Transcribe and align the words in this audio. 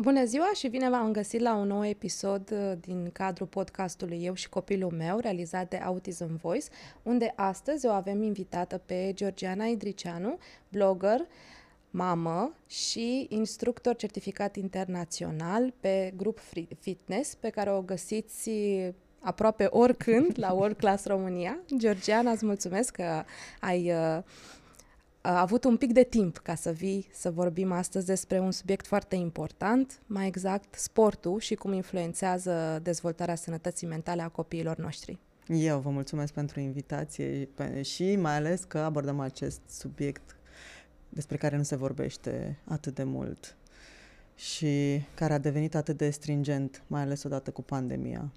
Bună 0.00 0.24
ziua 0.24 0.50
și 0.54 0.68
bine 0.68 0.90
v-am 0.90 1.12
găsit 1.12 1.40
la 1.40 1.54
un 1.54 1.66
nou 1.66 1.86
episod 1.86 2.50
uh, 2.50 2.72
din 2.80 3.10
cadrul 3.12 3.46
podcastului 3.46 4.24
Eu 4.24 4.34
și 4.34 4.48
copilul 4.48 4.90
meu, 4.90 5.18
realizat 5.18 5.68
de 5.68 5.76
Autism 5.76 6.36
Voice, 6.36 6.66
unde 7.02 7.32
astăzi 7.36 7.86
o 7.86 7.90
avem 7.90 8.22
invitată 8.22 8.80
pe 8.86 9.12
Georgiana 9.14 9.64
Idricianu, 9.64 10.38
blogger, 10.68 11.26
mamă 11.90 12.54
și 12.66 13.26
instructor 13.28 13.96
certificat 13.96 14.56
internațional 14.56 15.72
pe 15.80 16.12
grup 16.16 16.38
fitness, 16.78 17.34
pe 17.34 17.48
care 17.48 17.70
o 17.70 17.82
găsiți 17.82 18.50
aproape 19.20 19.66
oricând 19.70 20.32
la 20.36 20.52
World 20.52 20.76
Class 20.76 21.06
România. 21.06 21.58
Georgiana, 21.76 22.30
îți 22.30 22.44
mulțumesc 22.44 22.92
că 22.92 23.24
ai 23.60 23.90
uh, 23.90 23.96
a 23.96 24.24
avut 25.36 25.64
un 25.64 25.76
pic 25.76 25.92
de 25.92 26.02
timp 26.02 26.36
ca 26.36 26.54
să 26.54 26.70
vii 26.70 27.08
să 27.12 27.30
vorbim 27.30 27.72
astăzi 27.72 28.06
despre 28.06 28.38
un 28.38 28.50
subiect 28.50 28.86
foarte 28.86 29.16
important, 29.16 30.00
mai 30.06 30.26
exact 30.26 30.74
sportul 30.74 31.40
și 31.40 31.54
cum 31.54 31.72
influențează 31.72 32.80
dezvoltarea 32.82 33.34
sănătății 33.34 33.86
mentale 33.86 34.22
a 34.22 34.28
copiilor 34.28 34.76
noștri. 34.76 35.18
Eu 35.46 35.78
vă 35.78 35.90
mulțumesc 35.90 36.32
pentru 36.32 36.60
invitație 36.60 37.48
și 37.82 38.16
mai 38.16 38.36
ales 38.36 38.64
că 38.64 38.78
abordăm 38.78 39.20
acest 39.20 39.60
subiect 39.68 40.36
despre 41.08 41.36
care 41.36 41.56
nu 41.56 41.62
se 41.62 41.76
vorbește 41.76 42.58
atât 42.64 42.94
de 42.94 43.04
mult 43.04 43.56
și 44.34 45.02
care 45.14 45.32
a 45.32 45.38
devenit 45.38 45.74
atât 45.74 45.96
de 45.96 46.10
stringent, 46.10 46.82
mai 46.86 47.00
ales 47.00 47.22
odată 47.22 47.50
cu 47.50 47.62
pandemia. 47.62 48.32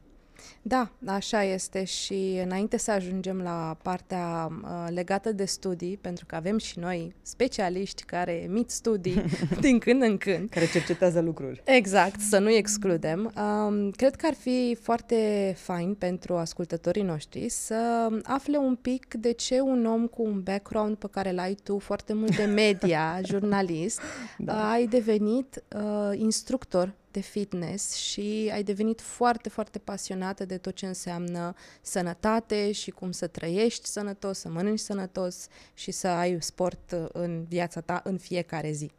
Da, 0.62 0.92
așa 1.06 1.44
este 1.44 1.84
și 1.84 2.40
înainte 2.44 2.78
să 2.78 2.92
ajungem 2.92 3.42
la 3.42 3.78
partea 3.82 4.50
uh, 4.64 4.88
legată 4.90 5.32
de 5.32 5.46
studii, 5.46 5.98
pentru 5.98 6.26
că 6.26 6.36
avem 6.36 6.58
și 6.58 6.80
noi 6.80 7.16
specialiști 7.22 8.04
care 8.04 8.32
emit 8.32 8.70
studii 8.70 9.24
din 9.60 9.80
când 9.80 10.02
în 10.02 10.18
când. 10.18 10.50
Care 10.50 10.68
cercetează 10.68 11.22
lucruri. 11.22 11.62
Exact, 11.66 12.20
să 12.20 12.40
nu 12.40 12.50
excludem. 12.50 13.34
Um, 13.36 13.92
cred 13.92 14.16
că 14.16 14.26
ar 14.26 14.34
fi 14.34 14.78
foarte 14.82 15.54
fain 15.58 15.94
pentru 15.94 16.36
ascultătorii 16.36 17.04
noștri 17.04 17.50
să 17.50 18.10
afle 18.24 18.58
un 18.58 18.76
pic 18.76 19.14
de 19.14 19.32
ce 19.32 19.60
un 19.60 19.86
om 19.86 20.08
cu 20.08 20.24
un 20.24 20.42
background 20.42 20.96
pe 20.96 21.08
care 21.12 21.32
l-ai 21.32 21.58
tu, 21.64 21.80
foarte 21.80 22.14
mult 22.14 22.36
de 22.36 22.44
media, 22.44 23.20
jurnalist, 23.30 24.00
da. 24.38 24.72
ai 24.72 24.88
devenit 24.88 25.64
uh, 25.76 26.20
instructor 26.20 26.94
de 27.12 27.20
fitness 27.20 27.94
și 27.94 28.50
ai 28.54 28.64
devenit 28.64 29.02
foarte, 29.02 29.50
foarte 29.50 29.80
pasionată 29.80 30.46
de 30.46 30.58
tot 30.58 30.74
ce 30.74 30.86
înseamnă 30.86 31.54
sănătate 31.82 32.72
și 32.72 32.92
cum 32.92 33.12
să 33.12 33.28
trăiești 33.28 33.88
sănătos, 33.88 34.40
să 34.40 34.50
mănânci 34.50 34.80
sănătos 34.80 35.48
și 35.74 35.92
să 35.92 36.08
ai 36.08 36.42
sport 36.42 36.96
în 37.12 37.44
viața 37.44 37.82
ta 37.82 38.02
în 38.04 38.18
fiecare 38.18 38.72
zi. 38.72 38.92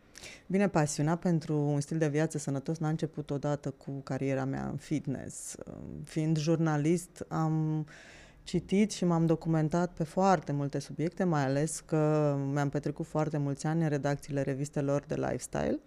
Bine, 0.47 0.69
pasionat 0.69 1.19
pentru 1.19 1.57
un 1.57 1.81
stil 1.81 1.99
de 1.99 2.09
viață 2.09 2.39
sănătos 2.39 2.79
n-a 2.79 2.89
început 2.89 3.31
odată 3.31 3.71
cu 3.71 3.91
cariera 3.91 4.45
mea 4.45 4.67
în 4.67 4.77
fitness. 4.77 5.55
Fiind 6.05 6.39
jurnalist, 6.39 7.25
am 7.29 7.87
citit 8.43 8.91
și 8.91 9.05
m-am 9.05 9.27
documentat 9.27 9.93
pe 9.93 10.05
foarte 10.05 10.53
multe 10.53 10.79
subiecte, 10.79 11.25
mai 11.25 11.45
ales 11.45 11.81
că 11.81 12.35
mi-am 12.53 12.69
petrecut 12.69 13.07
foarte 13.07 13.39
mulți 13.39 13.67
ani 13.67 13.83
în 13.83 13.89
redacțiile 13.89 14.43
revistelor 14.43 15.05
de 15.07 15.15
lifestyle 15.15 15.81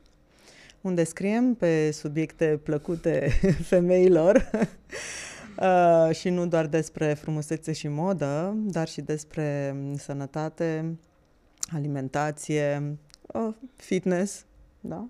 unde 0.85 1.03
scriem 1.03 1.53
pe 1.53 1.91
subiecte 1.91 2.59
plăcute 2.63 3.29
femeilor 3.69 4.49
uh, 5.59 6.15
și 6.15 6.29
nu 6.29 6.47
doar 6.47 6.65
despre 6.65 7.13
frumusețe 7.13 7.71
și 7.71 7.87
modă, 7.87 8.53
dar 8.57 8.87
și 8.87 9.01
despre 9.01 9.75
sănătate, 9.97 10.97
alimentație, 11.73 12.97
uh, 13.21 13.53
fitness, 13.75 14.45
da? 14.79 15.07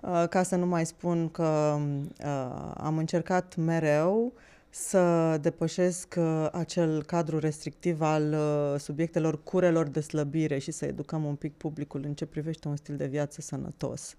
Uh, 0.00 0.24
ca 0.28 0.42
să 0.42 0.56
nu 0.56 0.66
mai 0.66 0.86
spun 0.86 1.28
că 1.28 1.78
uh, 2.24 2.72
am 2.74 2.98
încercat 2.98 3.56
mereu 3.56 4.32
să 4.74 5.38
depășesc 5.40 6.14
uh, 6.18 6.48
acel 6.52 7.04
cadru 7.04 7.38
restrictiv 7.38 8.00
al 8.00 8.32
uh, 8.32 8.80
subiectelor 8.80 9.42
curelor 9.42 9.88
de 9.88 10.00
slăbire 10.00 10.58
și 10.58 10.70
să 10.70 10.84
educăm 10.84 11.24
un 11.24 11.34
pic 11.34 11.52
publicul 11.52 12.02
în 12.04 12.14
ce 12.14 12.26
privește 12.26 12.68
un 12.68 12.76
stil 12.76 12.96
de 12.96 13.06
viață 13.06 13.40
sănătos. 13.40 14.16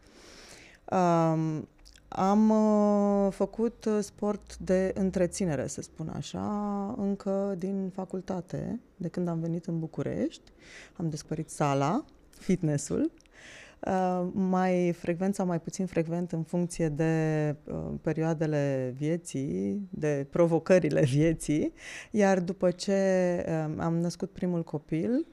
Um, 0.92 1.68
am 2.08 2.50
uh, 2.50 3.32
făcut 3.32 3.86
uh, 3.86 3.98
sport 4.02 4.58
de 4.58 4.92
întreținere, 4.96 5.68
să 5.68 5.82
spun 5.82 6.12
așa, 6.16 6.48
încă 6.98 7.56
din 7.58 7.90
facultate, 7.94 8.80
de 8.96 9.08
când 9.08 9.28
am 9.28 9.40
venit 9.40 9.66
în 9.66 9.80
București. 9.80 10.52
Am 10.98 11.10
descoperit 11.10 11.50
sala, 11.50 12.06
fitnessul, 12.30 13.02
uh, 13.02 13.23
mai 14.34 14.92
frecvent 14.92 15.36
sau 15.36 15.46
mai 15.46 15.60
puțin 15.60 15.86
frecvent 15.86 16.32
în 16.32 16.44
funcție 16.44 16.90
de 16.90 17.56
uh, 17.64 17.76
perioadele 18.02 18.94
vieții, 18.98 19.88
de 19.90 20.28
provocările 20.30 21.02
vieții, 21.16 21.74
iar 22.12 22.40
după 22.40 22.72
ce 22.72 22.94
uh, 23.48 23.76
am 23.78 23.98
născut 23.98 24.32
primul 24.32 24.64
copil, 24.64 25.26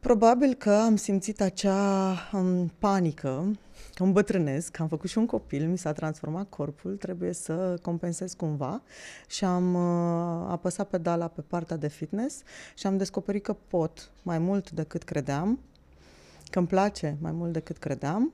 probabil 0.00 0.54
că 0.54 0.70
am 0.70 0.96
simțit 0.96 1.40
acea 1.40 2.14
um, 2.32 2.72
panică 2.78 3.50
că 3.94 4.02
îmbătrânesc, 4.02 4.70
că 4.70 4.82
am 4.82 4.88
făcut 4.88 5.10
și 5.10 5.18
un 5.18 5.26
copil, 5.26 5.68
mi 5.68 5.78
s-a 5.78 5.92
transformat 5.92 6.48
corpul, 6.48 6.96
trebuie 6.96 7.32
să 7.32 7.78
compensez 7.82 8.32
cumva. 8.32 8.82
Și 9.28 9.44
am 9.44 9.74
uh, 9.74 10.46
apăsat 10.50 10.88
pedala 10.88 11.28
pe 11.28 11.40
partea 11.40 11.76
de 11.76 11.88
fitness 11.88 12.42
și 12.74 12.86
am 12.86 12.96
descoperit 12.96 13.42
că 13.42 13.52
pot 13.52 14.10
mai 14.22 14.38
mult 14.38 14.70
decât 14.70 15.02
credeam, 15.02 15.58
că 16.50 16.58
îmi 16.58 16.68
place 16.68 17.16
mai 17.20 17.32
mult 17.32 17.52
decât 17.52 17.76
credeam, 17.76 18.32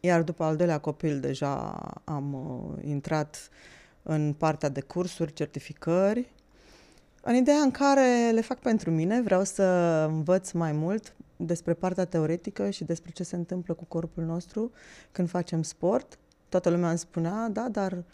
iar 0.00 0.22
după 0.22 0.44
al 0.44 0.56
doilea 0.56 0.78
copil 0.78 1.20
deja 1.20 1.70
am 2.04 2.32
uh, 2.34 2.84
intrat 2.84 3.48
în 4.02 4.32
partea 4.32 4.68
de 4.68 4.80
cursuri, 4.80 5.32
certificări, 5.32 6.32
în 7.22 7.34
ideea 7.34 7.60
în 7.60 7.70
care 7.70 8.30
le 8.32 8.40
fac 8.40 8.58
pentru 8.58 8.90
mine, 8.90 9.20
vreau 9.20 9.44
să 9.44 9.62
învăț 10.10 10.50
mai 10.50 10.72
mult 10.72 11.14
despre 11.36 11.74
partea 11.74 12.04
teoretică 12.04 12.70
și 12.70 12.84
despre 12.84 13.10
ce 13.10 13.22
se 13.22 13.36
întâmplă 13.36 13.74
cu 13.74 13.84
corpul 13.84 14.24
nostru 14.24 14.70
când 15.12 15.28
facem 15.28 15.62
sport. 15.62 16.18
Toată 16.48 16.70
lumea 16.70 16.88
îmi 16.88 16.98
spunea, 16.98 17.48
da, 17.52 17.68
dar 17.68 18.04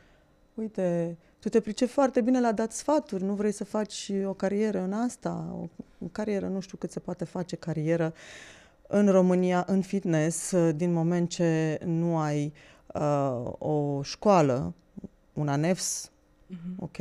uite, 0.55 1.17
tu 1.39 1.49
te 1.49 1.61
pricepi 1.61 1.91
foarte 1.91 2.21
bine 2.21 2.41
la 2.41 2.53
dat 2.53 2.73
sfaturi, 2.73 3.23
nu 3.23 3.35
vrei 3.35 3.53
să 3.53 3.65
faci 3.65 4.13
o 4.25 4.33
carieră 4.33 4.81
în 4.81 4.93
asta, 4.93 5.57
o, 5.61 5.69
o 6.05 6.09
carieră, 6.13 6.49
nu 6.49 6.61
știu 6.61 6.77
cât 6.77 6.91
se 6.91 7.01
poate 7.01 7.25
face 7.25 7.57
carieră 7.57 8.13
în 8.89 9.09
România, 9.09 9.65
în 9.67 9.81
fitness, 9.81 10.55
din 10.75 10.93
moment 10.93 11.29
ce 11.29 11.81
nu 11.85 12.19
ai 12.19 12.53
uh, 12.95 13.53
o 13.59 14.03
școală, 14.03 14.75
un 15.33 15.49
ANEFS, 15.49 16.11
uh-huh. 16.51 16.79
ok? 16.79 16.97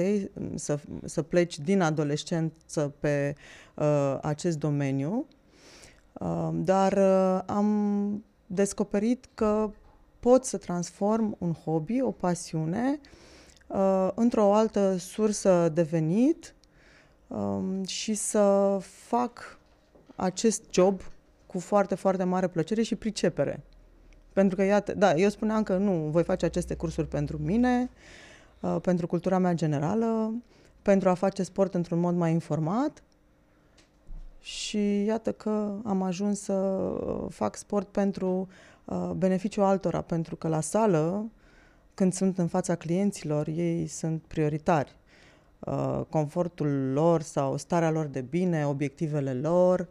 Să, 0.56 0.80
să 1.06 1.22
pleci 1.22 1.60
din 1.60 1.82
adolescență 1.82 2.94
pe 3.00 3.36
uh, 3.76 4.18
acest 4.22 4.58
domeniu 4.58 5.26
dar 6.54 6.94
uh, 6.94 7.42
am 7.46 8.24
descoperit 8.48 9.28
că 9.34 9.72
pot 10.20 10.46
să 10.46 10.58
transform 10.58 11.36
un 11.38 11.54
hobby, 11.54 12.02
o 12.02 12.12
pasiune, 12.12 13.00
uh, 13.68 14.10
într-o 14.16 14.54
altă 14.54 14.96
sursă 14.98 15.70
de 15.74 15.82
venit 15.82 16.56
um, 17.28 17.84
și 17.86 18.14
să 18.14 18.78
fac 18.82 19.60
acest 20.16 20.64
job 20.72 21.02
cu 21.53 21.59
foarte, 21.59 21.96
foarte 21.96 22.24
mare 22.24 22.47
plăcere 22.47 22.81
și 22.81 22.96
pricepere. 22.96 23.64
Pentru 24.34 24.56
că, 24.56 24.64
iată, 24.64 24.94
da, 24.94 25.16
eu 25.16 25.30
spuneam 25.30 25.64
că 25.64 25.78
nu, 25.78 25.91
voi 25.91 26.24
face 26.24 26.46
aceste 26.46 26.75
cursuri 26.75 27.08
pentru 27.08 27.38
mine, 27.38 27.90
uh, 28.59 28.78
pentru 28.81 29.08
cultura 29.08 29.38
mea 29.38 29.53
generală, 29.53 30.34
pentru 30.81 31.09
a 31.09 31.14
face 31.14 31.44
sport 31.44 31.73
într-un 31.73 32.00
mod 32.00 32.16
mai 32.16 32.32
informat, 32.32 33.03
și 34.44 35.03
iată 35.03 35.32
că 35.32 35.76
am 35.84 36.02
ajuns 36.02 36.40
să 36.40 36.53
uh, 36.53 37.26
fac 37.29 37.55
sport 37.55 37.88
pentru 37.88 38.47
uh, 38.85 39.11
beneficiul 39.16 39.64
altora, 39.64 40.02
pentru 40.02 40.35
că 40.35 40.47
la 40.47 40.61
sală, 40.61 41.32
când 41.94 42.14
sunt 42.14 42.38
în 42.38 42.47
fața 42.47 42.76
clienților, 42.76 43.47
ei 43.47 43.88
sunt 43.88 44.22
prioritari. 44.28 44.96
Uh, 45.59 46.02
confortul 46.09 46.91
lor 46.94 47.22
sau 47.22 47.58
starea 47.58 47.91
lor 47.91 48.05
de 48.05 48.22
bine, 48.22 48.67
obiectivele 48.67 49.34
lor, 49.34 49.88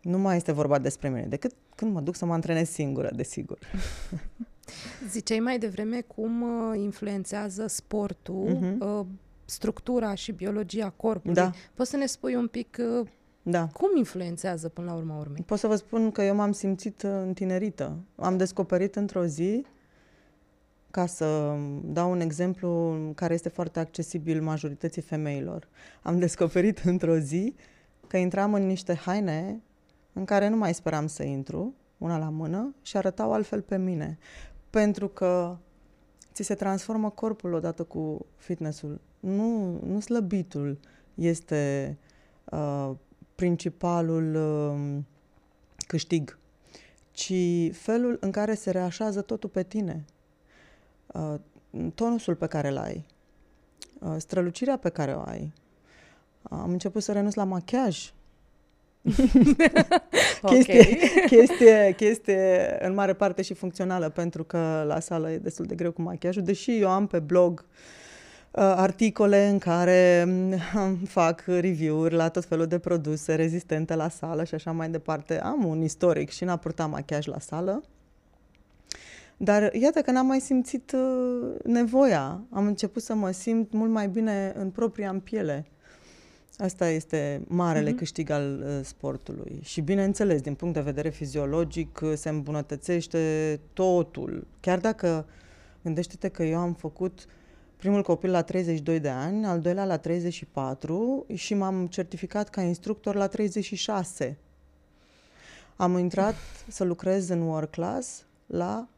nu 0.00 0.18
mai 0.18 0.36
este 0.36 0.52
vorba 0.52 0.78
despre 0.78 1.08
mine, 1.08 1.26
decât 1.26 1.52
când 1.74 1.92
mă 1.92 2.00
duc 2.00 2.14
să 2.14 2.24
mă 2.24 2.32
antrenez 2.32 2.68
singură, 2.68 3.10
desigur. 3.14 3.58
Ziceai 5.10 5.38
mai 5.38 5.58
devreme 5.58 6.00
cum 6.00 6.42
uh, 6.42 6.78
influențează 6.78 7.66
sportul, 7.66 8.76
uh-huh. 8.76 9.06
structura 9.44 10.14
și 10.14 10.32
biologia 10.32 10.90
corpului. 10.96 11.34
Da. 11.34 11.50
Poți 11.74 11.90
să 11.90 11.96
ne 11.96 12.06
spui 12.06 12.34
un 12.34 12.46
pic 12.46 12.78
uh, 13.00 13.06
da. 13.42 13.66
Cum 13.66 13.96
influențează 13.96 14.68
până 14.68 14.86
la 14.86 14.96
urma 14.96 15.18
urmei? 15.18 15.42
Pot 15.46 15.58
să 15.58 15.66
vă 15.66 15.76
spun 15.76 16.10
că 16.10 16.22
eu 16.22 16.34
m-am 16.34 16.52
simțit 16.52 17.02
uh, 17.02 17.10
întinerită. 17.10 17.96
Am 18.16 18.36
descoperit 18.36 18.96
într-o 18.96 19.24
zi, 19.24 19.64
ca 20.90 21.06
să 21.06 21.56
dau 21.84 22.10
un 22.10 22.20
exemplu 22.20 22.96
care 23.14 23.34
este 23.34 23.48
foarte 23.48 23.78
accesibil 23.78 24.42
majorității 24.42 25.02
femeilor, 25.02 25.68
am 26.02 26.18
descoperit 26.26 26.78
într-o 26.78 27.18
zi 27.18 27.54
că 28.06 28.16
intram 28.16 28.54
în 28.54 28.66
niște 28.66 28.94
haine 28.94 29.60
în 30.12 30.24
care 30.24 30.48
nu 30.48 30.56
mai 30.56 30.74
speram 30.74 31.06
să 31.06 31.22
intru 31.22 31.74
una 32.00 32.18
la 32.18 32.28
mână, 32.28 32.74
și 32.82 32.96
arătau 32.96 33.32
altfel 33.32 33.62
pe 33.62 33.78
mine. 33.78 34.18
Pentru 34.70 35.08
că 35.08 35.56
ți 36.32 36.42
se 36.42 36.54
transformă 36.54 37.10
corpul 37.10 37.52
odată 37.52 37.84
cu 37.84 38.26
fitnessul. 38.36 39.00
Nu, 39.20 39.80
nu 39.84 40.00
slăbitul 40.00 40.78
este 41.14 41.96
uh, 42.44 42.90
principalul 43.34 44.34
uh, 44.34 45.02
câștig, 45.86 46.38
ci 47.10 47.32
felul 47.72 48.16
în 48.20 48.30
care 48.30 48.54
se 48.54 48.70
reașează 48.70 49.22
totul 49.22 49.48
pe 49.48 49.62
tine. 49.62 50.04
Uh, 51.06 51.34
tonusul 51.94 52.34
pe 52.34 52.46
care 52.46 52.68
îl 52.68 52.76
ai, 52.76 53.06
uh, 53.98 54.14
strălucirea 54.18 54.76
pe 54.76 54.88
care 54.88 55.14
o 55.14 55.20
ai. 55.20 55.52
Am 56.42 56.70
început 56.70 57.02
să 57.02 57.12
renunț 57.12 57.34
la 57.34 57.44
machiaj. 57.44 58.12
chestie, 60.42 60.80
okay. 60.80 61.24
chestie, 61.26 61.94
chestie 61.96 62.78
în 62.80 62.94
mare 62.94 63.12
parte 63.12 63.42
și 63.42 63.54
funcțională, 63.54 64.08
pentru 64.08 64.44
că 64.44 64.84
la 64.86 65.00
sală 65.00 65.30
e 65.30 65.38
destul 65.38 65.64
de 65.64 65.74
greu 65.74 65.92
cu 65.92 66.02
machiajul, 66.02 66.42
deși 66.42 66.78
eu 66.78 66.88
am 66.88 67.06
pe 67.06 67.18
blog 67.18 67.64
uh, 68.50 68.62
articole 68.62 69.46
în 69.46 69.58
care 69.58 70.24
um, 70.74 70.96
fac 71.18 71.44
review-uri 71.46 72.14
la 72.14 72.28
tot 72.28 72.44
felul 72.44 72.66
de 72.66 72.78
produse 72.78 73.34
rezistente 73.34 73.94
la 73.94 74.08
sală 74.08 74.44
și 74.44 74.54
așa 74.54 74.72
mai 74.72 74.88
departe. 74.88 75.40
Am 75.40 75.64
un 75.64 75.82
istoric 75.82 76.30
și 76.30 76.44
n-a 76.44 76.56
purtat 76.56 76.90
machiaj 76.90 77.26
la 77.26 77.38
sală. 77.38 77.82
Dar 79.36 79.74
iată 79.74 80.00
că 80.00 80.10
n-am 80.10 80.26
mai 80.26 80.40
simțit 80.40 80.92
uh, 80.92 81.54
nevoia. 81.64 82.44
Am 82.50 82.66
început 82.66 83.02
să 83.02 83.14
mă 83.14 83.30
simt 83.30 83.72
mult 83.72 83.90
mai 83.90 84.08
bine 84.08 84.52
în 84.56 84.70
propria 84.70 85.10
în 85.10 85.20
piele. 85.20 85.66
Asta 86.56 86.88
este 86.88 87.42
marele 87.48 87.92
uh-huh. 87.92 87.96
câștig 87.96 88.30
al 88.30 88.62
uh, 88.64 88.80
sportului. 88.82 89.60
Și 89.62 89.80
bineînțeles, 89.80 90.40
din 90.40 90.54
punct 90.54 90.74
de 90.74 90.80
vedere 90.80 91.08
fiziologic, 91.08 92.00
uh, 92.02 92.12
se 92.14 92.28
îmbunătățește 92.28 93.60
totul. 93.72 94.46
Chiar 94.60 94.78
dacă 94.78 95.26
gândește-te 95.82 96.28
că 96.28 96.42
eu 96.42 96.58
am 96.58 96.74
făcut 96.74 97.26
primul 97.76 98.02
copil 98.02 98.30
la 98.30 98.42
32 98.42 99.00
de 99.00 99.08
ani, 99.08 99.46
al 99.46 99.60
doilea 99.60 99.84
la 99.84 99.96
34 99.96 101.26
și 101.34 101.54
m-am 101.54 101.86
certificat 101.86 102.48
ca 102.48 102.62
instructor 102.62 103.14
la 103.14 103.26
36. 103.26 104.38
Am 105.76 105.98
intrat 105.98 106.34
să 106.68 106.84
lucrez 106.84 107.28
în 107.28 107.40
work 107.40 107.70
class 107.70 108.26
la 108.46 108.88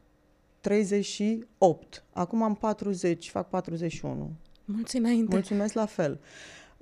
38. 0.61 2.03
Acum 2.13 2.43
am 2.43 2.55
40, 2.55 3.29
fac 3.29 3.49
41. 3.49 4.31
Mulți 4.65 4.97
înainte. 4.97 5.33
Mulțumesc 5.33 5.73
la 5.73 5.85
fel. 5.85 6.19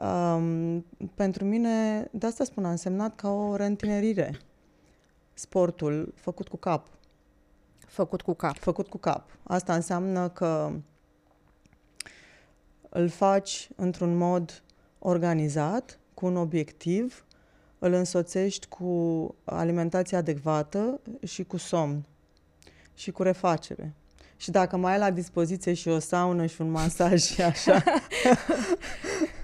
Um, 0.01 0.86
pentru 1.15 1.45
mine, 1.45 2.07
de 2.12 2.25
asta 2.25 2.44
spun, 2.44 2.65
a 2.65 2.69
însemnat 2.69 3.15
ca 3.15 3.30
o 3.30 3.56
reîntinerire. 3.56 4.39
Sportul 5.33 6.13
făcut 6.15 6.48
cu 6.48 6.57
cap. 6.57 6.88
Făcut 7.88 8.21
cu 8.21 8.33
cap. 8.33 8.57
Făcut 8.57 8.88
cu 8.88 8.98
cap. 8.98 9.30
Asta 9.44 9.74
înseamnă 9.74 10.30
că 10.30 10.71
îl 12.89 13.09
faci 13.09 13.69
într-un 13.75 14.18
mod 14.18 14.63
organizat, 15.00 16.00
cu 16.13 16.25
un 16.25 16.36
obiectiv, 16.36 17.25
îl 17.80 17.94
însoțești 17.94 18.68
cu 18.68 19.36
alimentație 19.44 20.18
adecvată 20.18 21.00
și 21.24 21.44
cu 21.44 21.57
somn 21.57 22.06
și 22.94 23.12
cu 23.12 23.24
refacere. 23.24 23.94
Și 24.38 24.51
dacă 24.51 24.77
mai 24.77 24.92
ai 24.92 25.00
la 25.00 25.12
dispoziție 25.12 25.74
și 25.74 25.88
o 25.88 26.00
saună 26.00 26.45
și 26.45 26.62
un 26.62 26.71
masaj 26.71 27.21
și 27.21 27.42
așa, 27.42 27.83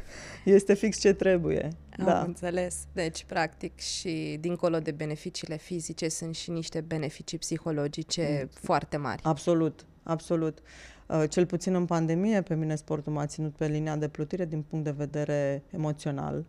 este 0.51 0.73
fix 0.73 0.99
ce 0.99 1.13
trebuie. 1.13 1.69
Am 1.99 2.05
da. 2.05 2.21
înțeles. 2.21 2.87
Deci, 2.93 3.23
practic, 3.23 3.79
și 3.79 4.37
dincolo 4.39 4.79
de 4.79 4.91
beneficiile 4.91 5.57
fizice, 5.57 6.09
sunt 6.09 6.35
și 6.35 6.51
niște 6.51 6.81
beneficii 6.81 7.37
psihologice 7.37 8.39
mm. 8.41 8.49
foarte 8.61 8.97
mari. 8.97 9.21
Absolut, 9.23 9.85
absolut. 10.03 10.59
Uh, 11.07 11.23
cel 11.29 11.45
puțin 11.45 11.73
în 11.73 11.85
pandemie, 11.85 12.41
pe 12.41 12.55
mine 12.55 12.75
sportul 12.75 13.13
m-a 13.13 13.25
ținut 13.25 13.55
pe 13.55 13.67
linia 13.67 13.95
de 13.95 14.07
plutire 14.07 14.45
din 14.45 14.61
punct 14.61 14.85
de 14.85 14.91
vedere 14.91 15.63
emoțional. 15.69 16.45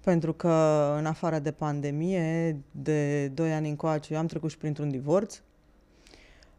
Pentru 0.00 0.32
că, 0.32 0.94
în 0.98 1.06
afară 1.06 1.38
de 1.38 1.52
pandemie, 1.52 2.60
de 2.70 3.28
2 3.28 3.52
ani 3.52 3.68
încoace, 3.68 4.12
eu 4.12 4.18
am 4.18 4.26
trecut 4.26 4.50
și 4.50 4.58
printr-un 4.58 4.90
divorț. 4.90 5.40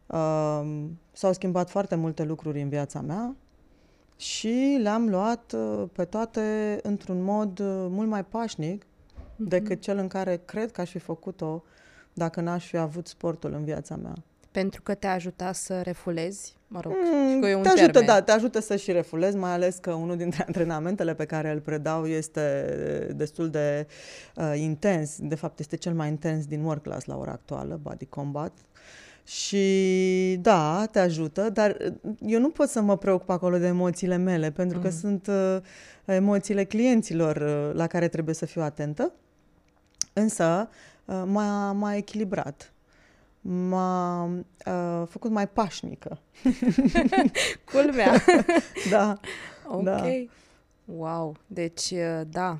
Uh, 0.06 0.84
s-au 1.12 1.32
schimbat 1.32 1.70
foarte 1.70 1.94
multe 1.94 2.24
lucruri 2.24 2.62
în 2.62 2.68
viața 2.68 3.00
mea 3.00 3.36
și 4.16 4.78
le-am 4.80 5.08
luat 5.08 5.52
uh, 5.52 5.84
pe 5.92 6.04
toate 6.04 6.78
într-un 6.82 7.22
mod 7.22 7.58
uh, 7.58 7.66
mult 7.88 8.08
mai 8.08 8.24
pașnic 8.24 8.84
mm-hmm. 8.84 9.36
decât 9.36 9.80
cel 9.80 9.98
în 9.98 10.08
care 10.08 10.40
cred 10.44 10.72
că 10.72 10.80
aș 10.80 10.90
fi 10.90 10.98
făcut-o 10.98 11.64
dacă 12.12 12.40
n-aș 12.40 12.66
fi 12.66 12.76
avut 12.76 13.06
sportul 13.06 13.52
în 13.52 13.64
viața 13.64 13.96
mea. 13.96 14.14
Pentru 14.50 14.82
că 14.82 14.94
te 14.94 15.06
ajuta 15.06 15.52
să 15.52 15.80
refulezi? 15.80 16.56
Mă 16.68 16.80
rog, 16.80 16.92
mm, 16.92 17.40
că 17.40 17.46
e 17.46 17.54
un 17.54 17.62
te 17.62 17.68
ajută, 17.68 17.90
termen. 17.90 18.06
da, 18.06 18.22
te 18.22 18.32
ajută 18.32 18.60
să 18.60 18.76
și 18.76 18.92
refulezi, 18.92 19.36
mai 19.36 19.52
ales 19.52 19.76
că 19.76 19.92
unul 19.92 20.16
dintre 20.16 20.44
antrenamentele 20.46 21.14
pe 21.14 21.24
care 21.24 21.50
îl 21.50 21.60
predau 21.60 22.06
este 22.06 22.66
destul 23.16 23.50
de 23.50 23.86
uh, 24.36 24.52
intens. 24.56 25.16
De 25.20 25.34
fapt, 25.34 25.58
este 25.58 25.76
cel 25.76 25.94
mai 25.94 26.08
intens 26.08 26.46
din 26.46 26.62
work 26.62 26.82
class 26.82 27.04
la 27.04 27.16
ora 27.16 27.30
actuală, 27.30 27.78
Body 27.82 28.06
Combat. 28.06 28.52
Și 29.26 30.38
da, 30.40 30.86
te 30.90 30.98
ajută, 30.98 31.50
dar 31.50 31.76
eu 32.26 32.40
nu 32.40 32.50
pot 32.50 32.68
să 32.68 32.80
mă 32.80 32.96
preocup 32.96 33.28
acolo 33.28 33.58
de 33.58 33.66
emoțiile 33.66 34.16
mele, 34.16 34.50
pentru 34.50 34.78
că 34.78 34.86
mm. 34.86 34.92
sunt 34.92 35.26
uh, 35.26 35.58
emoțiile 36.04 36.64
clienților 36.64 37.36
uh, 37.36 37.74
la 37.74 37.86
care 37.86 38.08
trebuie 38.08 38.34
să 38.34 38.46
fiu 38.46 38.62
atentă. 38.62 39.12
Însă 40.12 40.68
uh, 41.04 41.22
m-a, 41.26 41.72
m-a 41.72 41.94
echilibrat 41.94 42.70
m-a 43.48 44.24
uh, 44.24 45.02
făcut 45.08 45.30
mai 45.30 45.48
pașnică. 45.48 46.18
Culmea. 47.72 48.12
da. 48.90 49.20
Ok. 49.66 49.82
Da. 49.84 50.04
Wow. 50.84 51.36
Deci, 51.46 51.90
uh, 51.90 52.20
da. 52.30 52.58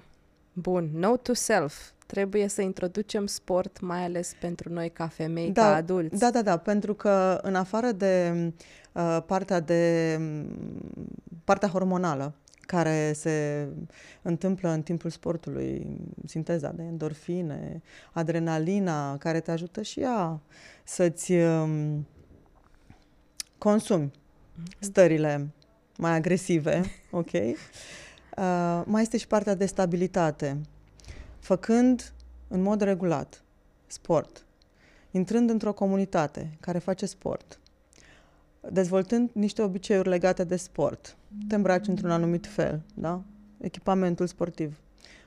Bun. 0.52 0.90
Note 0.92 1.20
to 1.22 1.34
self. 1.34 1.90
Trebuie 2.06 2.48
să 2.48 2.62
introducem 2.62 3.26
sport, 3.26 3.80
mai 3.80 4.04
ales 4.04 4.32
pentru 4.40 4.72
noi 4.72 4.90
ca 4.90 5.06
femei, 5.06 5.50
da, 5.50 5.62
ca 5.62 5.74
adulți. 5.74 6.18
Da, 6.18 6.30
da, 6.30 6.42
da. 6.42 6.56
Pentru 6.56 6.94
că 6.94 7.38
în 7.42 7.54
afară 7.54 7.92
de 7.92 8.32
uh, 8.92 9.18
partea 9.26 9.60
de 9.60 10.20
partea 11.44 11.68
hormonală, 11.68 12.34
care 12.60 13.12
se 13.12 13.68
întâmplă 14.22 14.68
în 14.68 14.82
timpul 14.82 15.10
sportului, 15.10 15.86
sinteza 16.26 16.70
de 16.70 16.82
endorfine, 16.82 17.82
adrenalina, 18.12 19.16
care 19.16 19.40
te 19.40 19.50
ajută 19.50 19.82
și 19.82 20.00
ea 20.00 20.40
să-ți 20.84 21.32
um, 21.32 22.06
consumi 23.58 24.10
mm-hmm. 24.10 24.78
stările 24.78 25.48
mai 25.98 26.12
agresive, 26.12 26.82
ok? 27.10 27.32
Uh, 27.32 28.82
mai 28.84 29.02
este 29.02 29.16
și 29.16 29.26
partea 29.26 29.54
de 29.54 29.66
stabilitate. 29.66 30.60
Făcând 31.46 32.12
în 32.48 32.62
mod 32.62 32.80
regulat 32.80 33.42
sport, 33.86 34.46
intrând 35.10 35.50
într-o 35.50 35.72
comunitate 35.72 36.56
care 36.60 36.78
face 36.78 37.06
sport, 37.06 37.58
dezvoltând 38.70 39.30
niște 39.32 39.62
obiceiuri 39.62 40.08
legate 40.08 40.44
de 40.44 40.56
sport, 40.56 41.16
te 41.48 41.54
îmbraci 41.54 41.86
într-un 41.86 42.10
anumit 42.10 42.46
fel, 42.46 42.82
da? 42.94 43.22
Echipamentul 43.58 44.26
sportiv, 44.26 44.78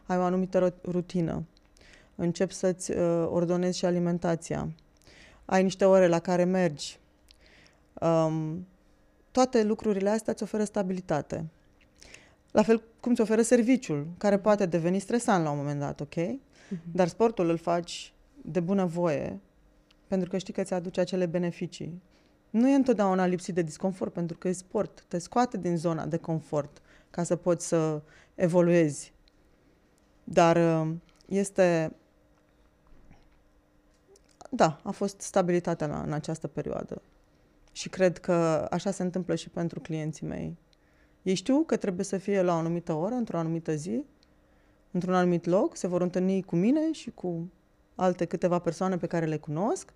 ai 0.05 0.17
o 0.17 0.21
anumită 0.21 0.73
rutină, 0.83 1.43
începi 2.15 2.53
să-ți 2.53 2.91
uh, 2.91 3.27
ordonezi 3.29 3.77
și 3.77 3.85
alimentația, 3.85 4.69
ai 5.45 5.63
niște 5.63 5.85
ore 5.85 6.07
la 6.07 6.19
care 6.19 6.43
mergi. 6.43 6.99
Um, 7.93 8.67
toate 9.31 9.63
lucrurile 9.63 10.09
astea 10.09 10.33
îți 10.33 10.43
oferă 10.43 10.63
stabilitate. 10.63 11.45
La 12.51 12.61
fel 12.61 12.83
cum 12.99 13.11
îți 13.11 13.21
oferă 13.21 13.41
serviciul, 13.41 14.07
care 14.17 14.39
poate 14.39 14.65
deveni 14.65 14.99
stresant 14.99 15.43
la 15.43 15.51
un 15.51 15.57
moment 15.57 15.79
dat, 15.79 15.99
ok? 15.99 16.15
Uh-huh. 16.15 16.91
Dar 16.91 17.07
sportul 17.07 17.49
îl 17.49 17.57
faci 17.57 18.13
de 18.41 18.59
bună 18.59 18.85
voie, 18.85 19.39
pentru 20.07 20.29
că 20.29 20.37
știi 20.37 20.53
că 20.53 20.63
ți 20.63 20.73
aduce 20.73 20.99
acele 20.99 21.25
beneficii. 21.25 22.01
Nu 22.49 22.69
e 22.69 22.75
întotdeauna 22.75 23.25
lipsit 23.25 23.55
de 23.55 23.61
disconfort, 23.61 24.13
pentru 24.13 24.37
că 24.37 24.47
e 24.47 24.51
sport. 24.51 25.05
Te 25.07 25.17
scoate 25.17 25.57
din 25.57 25.77
zona 25.77 26.05
de 26.05 26.17
confort 26.17 26.81
ca 27.09 27.23
să 27.23 27.35
poți 27.35 27.67
să 27.67 28.01
evoluezi. 28.35 29.13
Dar 30.23 30.81
uh, 30.81 30.93
este 31.25 31.95
da, 34.49 34.79
a 34.83 34.91
fost 34.91 35.21
stabilitatea 35.21 35.87
mea 35.87 36.01
în 36.01 36.13
această 36.13 36.47
perioadă. 36.47 37.01
Și 37.71 37.89
cred 37.89 38.17
că 38.17 38.67
așa 38.71 38.91
se 38.91 39.03
întâmplă 39.03 39.35
și 39.35 39.49
pentru 39.49 39.79
clienții 39.79 40.27
mei. 40.27 40.57
Ei 41.29 41.35
știu 41.35 41.63
că 41.65 41.77
trebuie 41.77 42.05
să 42.05 42.17
fie 42.17 42.41
la 42.41 42.53
o 42.53 42.57
anumită 42.57 42.93
oră, 42.93 43.13
într-o 43.13 43.37
anumită 43.37 43.75
zi, 43.75 44.03
într-un 44.91 45.13
anumit 45.13 45.45
loc, 45.45 45.75
se 45.75 45.87
vor 45.87 46.01
întâlni 46.01 46.41
cu 46.41 46.55
mine 46.55 46.91
și 46.91 47.09
cu 47.09 47.51
alte 47.95 48.25
câteva 48.25 48.59
persoane 48.59 48.97
pe 48.97 49.07
care 49.07 49.25
le 49.25 49.37
cunosc. 49.37 49.93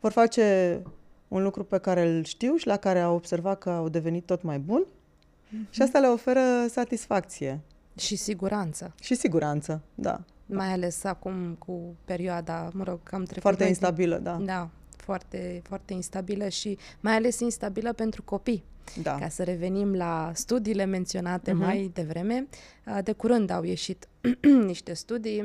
Vor 0.00 0.12
face 0.12 0.82
un 1.28 1.42
lucru 1.42 1.64
pe 1.64 1.78
care 1.78 2.08
îl 2.08 2.24
știu 2.24 2.56
și 2.56 2.66
la 2.66 2.76
care 2.76 3.00
au 3.00 3.14
observat 3.14 3.58
că 3.58 3.70
au 3.70 3.88
devenit 3.88 4.24
tot 4.24 4.42
mai 4.42 4.58
bun 4.58 4.84
mm-hmm. 4.86 5.70
și 5.70 5.82
asta 5.82 5.98
le 5.98 6.06
oferă 6.06 6.66
satisfacție. 6.68 7.60
Și 7.96 8.16
siguranță. 8.16 8.94
Și 9.00 9.14
siguranță, 9.14 9.82
da. 9.94 10.20
Mai 10.46 10.72
ales 10.72 11.04
acum 11.04 11.54
cu 11.58 11.96
perioada, 12.04 12.70
mă 12.72 12.84
rog, 12.84 13.02
cam 13.02 13.22
trecut. 13.22 13.42
Foarte 13.42 13.60
noi- 13.60 13.68
instabilă, 13.68 14.18
da. 14.18 14.36
Da, 14.36 14.68
foarte, 14.96 15.62
foarte 15.64 15.92
instabilă 15.92 16.48
și 16.48 16.78
mai 17.00 17.14
ales 17.14 17.40
instabilă 17.40 17.92
pentru 17.92 18.22
copii. 18.22 18.64
Da. 19.02 19.14
Ca 19.18 19.28
să 19.28 19.42
revenim 19.42 19.94
la 19.94 20.30
studiile 20.34 20.84
menționate 20.84 21.52
Mhm. 21.52 21.62
mai 21.62 21.90
devreme, 21.94 22.46
uh, 22.86 22.98
de 23.04 23.12
curând 23.12 23.50
au 23.50 23.62
ieșit 23.62 24.08
niște 24.66 24.92
studii 24.94 25.40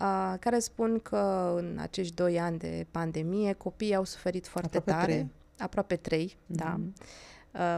uh, 0.00 0.34
care 0.40 0.58
spun 0.58 0.98
că 1.02 1.52
în 1.56 1.78
acești 1.80 2.14
doi 2.14 2.40
ani 2.40 2.58
de 2.58 2.86
pandemie 2.90 3.52
copiii 3.52 3.94
au 3.94 4.04
suferit 4.04 4.46
foarte 4.46 4.76
Aproape 4.76 5.00
tare. 5.00 5.12
trei. 5.12 5.30
Aproape 5.58 5.96
trei, 5.96 6.36
da. 6.46 6.74
Mhm. 6.78 6.92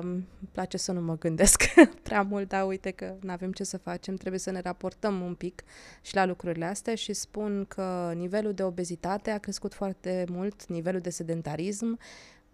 Um, 0.02 0.09
îmi 0.11 0.26
place 0.52 0.76
să 0.76 0.92
nu 0.92 1.00
mă 1.00 1.19
gândesc 1.19 1.62
prea 2.02 2.23
mult, 2.23 2.49
dar 2.49 2.66
uite 2.66 2.90
că 2.90 3.14
nu 3.21 3.30
avem 3.33 3.52
ce 3.52 3.64
să 3.64 3.78
facem, 3.78 4.14
trebuie 4.14 4.40
să 4.40 4.50
ne 4.50 4.61
raportăm 4.61 5.21
un 5.21 5.35
pic 5.35 5.62
și 6.02 6.14
la 6.14 6.25
lucrurile 6.26 6.64
astea 6.64 6.95
și 6.95 7.12
spun 7.12 7.64
că 7.69 8.12
nivelul 8.14 8.52
de 8.52 8.62
obezitate 8.62 9.30
a 9.30 9.38
crescut 9.38 9.75
foarte 9.75 10.25
mult, 10.30 10.66
nivelul 10.66 11.00
de 11.00 11.11
sedentarism, 11.11 11.99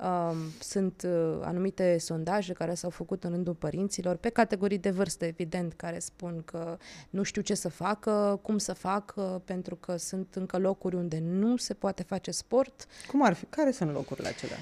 Um, 0.02 0.36
sunt 0.60 1.02
uh, 1.06 1.38
anumite 1.42 1.98
sondaje 1.98 2.52
care 2.52 2.74
s-au 2.74 2.90
făcut 2.90 3.24
în 3.24 3.30
rândul 3.30 3.54
părinților, 3.54 4.16
pe 4.16 4.28
categorii 4.28 4.78
de 4.78 4.90
vârstă, 4.90 5.24
evident, 5.24 5.72
care 5.72 5.98
spun 5.98 6.42
că 6.44 6.78
nu 7.10 7.22
știu 7.22 7.42
ce 7.42 7.54
să 7.54 7.68
facă, 7.68 8.38
cum 8.42 8.58
să 8.58 8.72
facă, 8.72 9.42
pentru 9.44 9.74
că 9.76 9.96
sunt 9.96 10.34
încă 10.34 10.58
locuri 10.58 10.96
unde 10.96 11.22
nu 11.24 11.56
se 11.56 11.74
poate 11.74 12.02
face 12.02 12.30
sport. 12.30 12.86
Cum 13.08 13.24
ar 13.24 13.32
fi? 13.32 13.44
Care 13.44 13.70
sunt 13.70 13.92
locurile 13.92 14.28
acelea? 14.28 14.56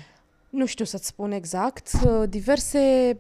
Nu 0.50 0.67
știu 0.67 0.85
să-ți 0.85 1.07
spun 1.07 1.31
exact. 1.31 1.88
Uh, 2.05 2.23
Diverse 2.29 3.19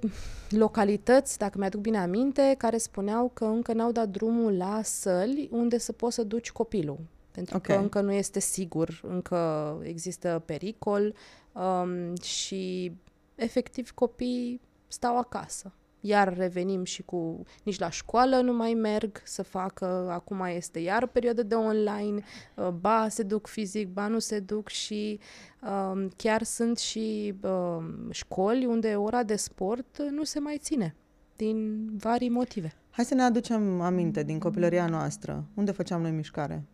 localități, 0.48 1.38
dacă 1.38 1.58
mi-aduc 1.58 1.80
bine 1.80 1.98
aminte, 1.98 2.54
care 2.58 2.78
spuneau 2.78 3.30
că 3.34 3.44
încă 3.44 3.72
n-au 3.72 3.92
dat 3.92 4.08
drumul 4.08 4.56
la 4.56 4.80
săli 4.82 5.48
unde 5.52 5.78
să 5.78 5.92
poți 5.92 6.14
să 6.14 6.22
duci 6.22 6.52
copilul. 6.52 6.98
Pentru 7.30 7.60
că 7.60 7.72
Ok. 7.72 7.80
încă 7.80 8.00
nu 8.00 8.12
este 8.12 8.40
sigur, 8.40 9.00
încă 9.08 9.76
există 9.82 10.42
pericol 10.46 11.14
um, 11.54 12.16
și 12.22 12.92
efectiv 13.34 13.90
copiii 13.90 14.60
stau 14.88 15.18
acasă. 15.18 15.72
Iar 16.00 16.36
revenim 16.36 16.84
și 16.84 17.02
cu... 17.02 17.42
Nici 17.62 17.78
la 17.78 17.90
școală 17.90 18.40
nu 18.40 18.52
mai 18.52 18.74
merg 18.74 19.20
să 19.24 19.42
facă, 19.42 20.08
acum 20.10 20.40
este 20.40 20.78
iar 20.78 21.02
o 21.02 21.06
perioadă 21.06 21.42
de 21.42 21.54
online, 21.54 22.22
uh, 22.56 22.68
ba 22.68 23.08
se 23.08 23.22
duc 23.22 23.46
fizic, 23.46 23.88
ba 23.88 24.06
nu 24.06 24.18
se 24.18 24.40
duc 24.40 24.68
și 24.68 25.20
um, 25.62 26.08
chiar 26.16 26.42
sunt 26.42 26.78
și 26.78 27.34
um, 27.42 28.10
școli 28.10 28.66
unde 28.66 28.94
ora 28.94 29.22
de 29.22 29.36
sport 29.36 30.02
nu 30.10 30.24
se 30.24 30.38
mai 30.38 30.58
ține, 30.58 30.94
din 31.36 31.88
vari 31.96 32.28
motive. 32.28 32.72
Hai 32.90 33.04
să 33.04 33.14
ne 33.14 33.22
aducem 33.22 33.80
aminte 33.80 34.22
din 34.22 34.38
copilăria 34.38 34.86
noastră. 34.86 35.44
Unde 35.54 35.70
făceam 35.70 36.00
noi 36.00 36.10
mișcare? 36.10 36.64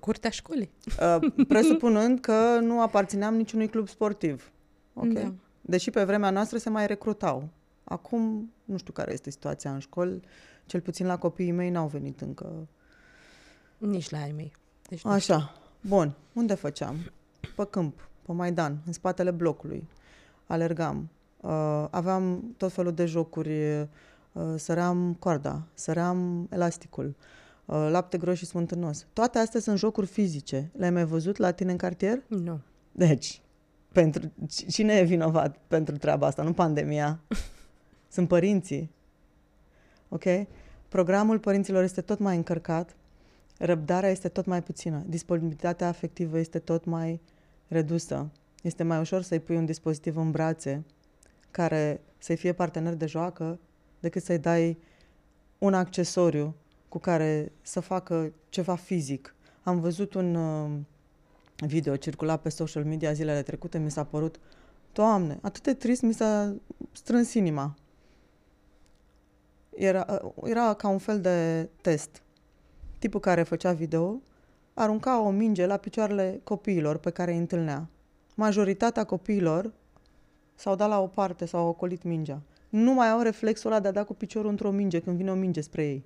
Curtea 0.00 0.30
școlii. 0.30 0.70
Uh, 1.00 1.32
presupunând 1.48 2.20
că 2.20 2.58
nu 2.60 2.80
aparțineam 2.80 3.34
niciunui 3.34 3.68
club 3.68 3.88
sportiv. 3.88 4.52
Ok? 4.94 5.12
Da. 5.12 5.32
Deși 5.60 5.90
pe 5.90 6.04
vremea 6.04 6.30
noastră 6.30 6.58
se 6.58 6.70
mai 6.70 6.86
recrutau. 6.86 7.48
Acum 7.84 8.52
nu 8.64 8.76
știu 8.76 8.92
care 8.92 9.12
este 9.12 9.30
situația 9.30 9.72
în 9.72 9.78
școli. 9.78 10.20
Cel 10.66 10.80
puțin 10.80 11.06
la 11.06 11.18
copiii 11.18 11.50
mei 11.50 11.70
n-au 11.70 11.86
venit 11.86 12.20
încă. 12.20 12.68
Nici 13.78 14.10
la 14.10 14.20
ai 14.20 14.32
mei. 14.32 14.52
Deci 14.88 15.04
nu 15.04 15.10
Așa. 15.10 15.54
Bun. 15.80 16.14
Unde 16.32 16.54
făceam? 16.54 16.96
Pe 17.56 17.66
câmp, 17.70 18.08
pe 18.22 18.32
Maidan, 18.32 18.78
în 18.86 18.92
spatele 18.92 19.30
blocului. 19.30 19.88
Alergam. 20.46 21.08
Uh, 21.40 21.86
aveam 21.90 22.54
tot 22.56 22.72
felul 22.72 22.92
de 22.92 23.06
jocuri. 23.06 23.80
Uh, 23.80 24.54
săream 24.56 25.14
coarda, 25.14 25.62
săream 25.74 26.46
elasticul, 26.50 27.06
uh, 27.06 27.14
lapte 27.66 28.18
gros 28.18 28.38
și 28.38 28.46
smântânos. 28.46 29.06
Toate 29.12 29.38
astea 29.38 29.60
sunt 29.60 29.78
jocuri 29.78 30.06
fizice. 30.06 30.70
Le-ai 30.76 30.90
mai 30.90 31.04
văzut 31.04 31.36
la 31.36 31.50
tine 31.50 31.70
în 31.70 31.76
cartier? 31.76 32.22
Nu. 32.26 32.60
Deci, 32.92 33.42
pentru, 33.92 34.32
ci- 34.48 34.66
cine 34.68 34.94
e 34.94 35.02
vinovat 35.02 35.56
pentru 35.66 35.96
treaba 35.96 36.26
asta? 36.26 36.42
Nu 36.42 36.52
pandemia. 36.52 37.20
Sunt 38.14 38.28
părinții. 38.28 38.90
Ok? 40.08 40.24
Programul 40.88 41.38
părinților 41.38 41.82
este 41.82 42.00
tot 42.00 42.18
mai 42.18 42.36
încărcat, 42.36 42.96
răbdarea 43.58 44.10
este 44.10 44.28
tot 44.28 44.46
mai 44.46 44.62
puțină, 44.62 45.04
disponibilitatea 45.06 45.88
afectivă 45.88 46.38
este 46.38 46.58
tot 46.58 46.84
mai 46.84 47.20
redusă. 47.68 48.30
Este 48.62 48.82
mai 48.82 49.00
ușor 49.00 49.22
să-i 49.22 49.40
pui 49.40 49.56
un 49.56 49.64
dispozitiv 49.64 50.16
în 50.16 50.30
brațe 50.30 50.84
care 51.50 52.00
să-i 52.18 52.36
fie 52.36 52.52
partener 52.52 52.94
de 52.94 53.06
joacă 53.06 53.58
decât 54.00 54.22
să-i 54.22 54.38
dai 54.38 54.78
un 55.58 55.74
accesoriu 55.74 56.54
cu 56.92 56.98
care 56.98 57.52
să 57.62 57.80
facă 57.80 58.32
ceva 58.48 58.74
fizic. 58.74 59.34
Am 59.62 59.80
văzut 59.80 60.14
un 60.14 60.34
uh, 60.34 60.70
video 61.56 61.96
circulat 61.96 62.42
pe 62.42 62.48
social 62.48 62.84
media 62.84 63.12
zilele 63.12 63.42
trecute, 63.42 63.78
mi 63.78 63.90
s-a 63.90 64.04
părut, 64.04 64.40
Doamne, 64.92 65.38
atât 65.42 65.62
de 65.62 65.74
trist, 65.74 66.02
mi 66.02 66.12
s-a 66.12 66.54
strâns 66.92 67.34
inima. 67.34 67.74
Era, 69.76 70.22
uh, 70.22 70.50
era 70.50 70.74
ca 70.74 70.88
un 70.88 70.98
fel 70.98 71.20
de 71.20 71.68
test. 71.80 72.22
Tipul 72.98 73.20
care 73.20 73.42
făcea 73.42 73.72
video 73.72 74.20
arunca 74.74 75.20
o 75.20 75.30
minge 75.30 75.66
la 75.66 75.76
picioarele 75.76 76.40
copiilor 76.44 76.96
pe 76.96 77.10
care 77.10 77.32
îi 77.32 77.38
întâlnea. 77.38 77.88
Majoritatea 78.34 79.04
copiilor 79.04 79.72
s-au 80.54 80.74
dat 80.74 80.88
la 80.88 81.00
o 81.00 81.06
parte, 81.06 81.44
s-au 81.44 81.68
ocolit 81.68 82.02
mingea. 82.02 82.42
Nu 82.68 82.92
mai 82.92 83.10
au 83.10 83.20
reflexul 83.20 83.70
ăla 83.70 83.80
de 83.80 83.88
a 83.88 83.92
da 83.92 84.04
cu 84.04 84.14
piciorul 84.14 84.50
într-o 84.50 84.70
minge 84.70 85.00
când 85.00 85.16
vine 85.16 85.30
o 85.30 85.34
minge 85.34 85.60
spre 85.60 85.84
ei. 85.84 86.04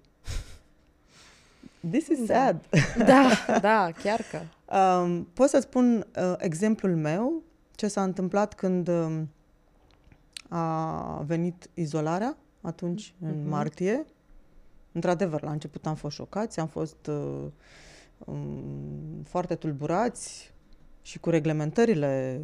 This 1.90 2.06
is 2.08 2.26
Da. 2.26 2.34
sad. 2.34 2.60
Da, 3.06 3.28
da, 3.60 3.90
chiar 4.02 4.20
că. 4.30 4.40
Um, 4.76 5.24
pot 5.24 5.48
să 5.48 5.60
spun 5.60 6.06
uh, 6.16 6.34
exemplul 6.38 6.96
meu, 6.96 7.42
ce 7.74 7.88
s-a 7.88 8.02
întâmplat 8.02 8.54
când 8.54 8.88
um, 8.88 9.28
a 10.48 11.22
venit 11.26 11.70
izolarea, 11.74 12.36
atunci, 12.60 13.14
în 13.20 13.38
Mhm. 13.40 13.48
martie. 13.48 14.04
Într-adevăr, 14.92 15.42
la 15.42 15.50
început 15.50 15.86
am 15.86 15.94
fost 15.94 16.14
șocați, 16.16 16.60
am 16.60 16.66
fost 16.66 17.06
uh, 17.06 17.44
um, 18.24 19.22
foarte 19.24 19.54
tulburați 19.54 20.52
și 21.02 21.18
cu 21.18 21.30
reglementările. 21.30 22.40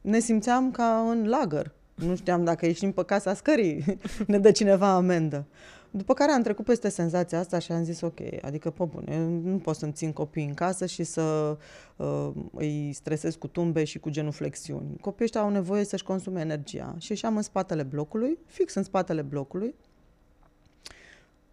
Ne 0.00 0.18
simțeam 0.18 0.70
ca 0.70 1.06
în 1.10 1.28
lagăr. 1.28 1.72
Nu 1.94 2.14
știam 2.16 2.44
dacă 2.44 2.66
ieșim 2.66 2.92
pe 2.92 3.04
casa 3.04 3.34
scării, 3.34 3.98
ne 4.26 4.38
dă 4.38 4.50
cineva 4.50 4.88
amendă. 4.88 5.46
După 5.94 6.14
care 6.14 6.32
am 6.32 6.42
trecut 6.42 6.64
peste 6.64 6.88
senzația 6.88 7.38
asta 7.38 7.58
și 7.58 7.72
am 7.72 7.84
zis 7.84 8.00
ok, 8.00 8.20
adică 8.42 8.70
pe 8.70 8.84
bune, 8.84 9.14
eu 9.14 9.28
nu 9.28 9.58
pot 9.58 9.76
să-mi 9.76 9.92
țin 9.92 10.12
copiii 10.12 10.46
în 10.46 10.54
casă 10.54 10.86
și 10.86 11.04
să 11.04 11.56
uh, 11.96 12.30
îi 12.52 12.92
stresez 12.92 13.34
cu 13.34 13.46
tumbe 13.46 13.84
și 13.84 13.98
cu 13.98 14.10
genuflexiuni. 14.10 14.96
Copiii 15.00 15.24
ăștia 15.24 15.40
au 15.40 15.50
nevoie 15.50 15.84
să-și 15.84 16.04
consume 16.04 16.40
energia. 16.40 16.94
Și 16.98 17.10
ieșeam 17.10 17.36
în 17.36 17.42
spatele 17.42 17.82
blocului, 17.82 18.38
fix 18.46 18.74
în 18.74 18.82
spatele 18.82 19.22
blocului, 19.22 19.74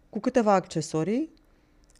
cu 0.10 0.20
câteva 0.20 0.54
accesorii 0.54 1.30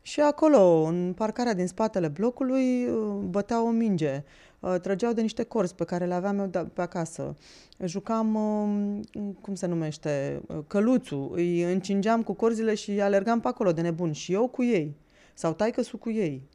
și 0.02 0.22
acolo, 0.22 0.84
în 0.84 1.14
parcarea 1.14 1.54
din 1.54 1.68
spatele 1.68 2.08
blocului, 2.08 2.86
uh, 2.86 3.16
bătea 3.30 3.64
o 3.64 3.70
minge. 3.70 4.24
Uh, 4.60 4.76
Trăgeau 4.82 5.14
de 5.14 5.22
niște 5.22 5.44
corzi 5.44 5.76
pe 5.76 5.84
care 5.84 6.06
le 6.06 6.14
aveam 6.14 6.40
eu 6.40 6.46
de- 6.46 6.68
pe 6.74 6.82
acasă. 6.82 7.36
Jucam, 7.86 8.36
um, 8.36 9.02
cum 9.42 9.56
se 9.56 9.66
numește, 9.66 10.42
uh, 10.48 10.58
căluțul. 10.68 11.32
Îi 11.34 11.62
încingeam 11.74 12.24
cu 12.24 12.34
corzile 12.34 12.76
și 12.76 13.02
alergam 13.02 13.40
pe 13.40 13.48
acolo 13.48 13.72
de 13.72 13.82
nebun. 13.82 14.12
Și 14.12 14.34
eu 14.34 14.48
cu 14.48 14.64
ei. 14.64 14.96
Sau 15.34 15.54
taică 15.54 15.82
cu 16.00 16.10
ei. 16.10 16.48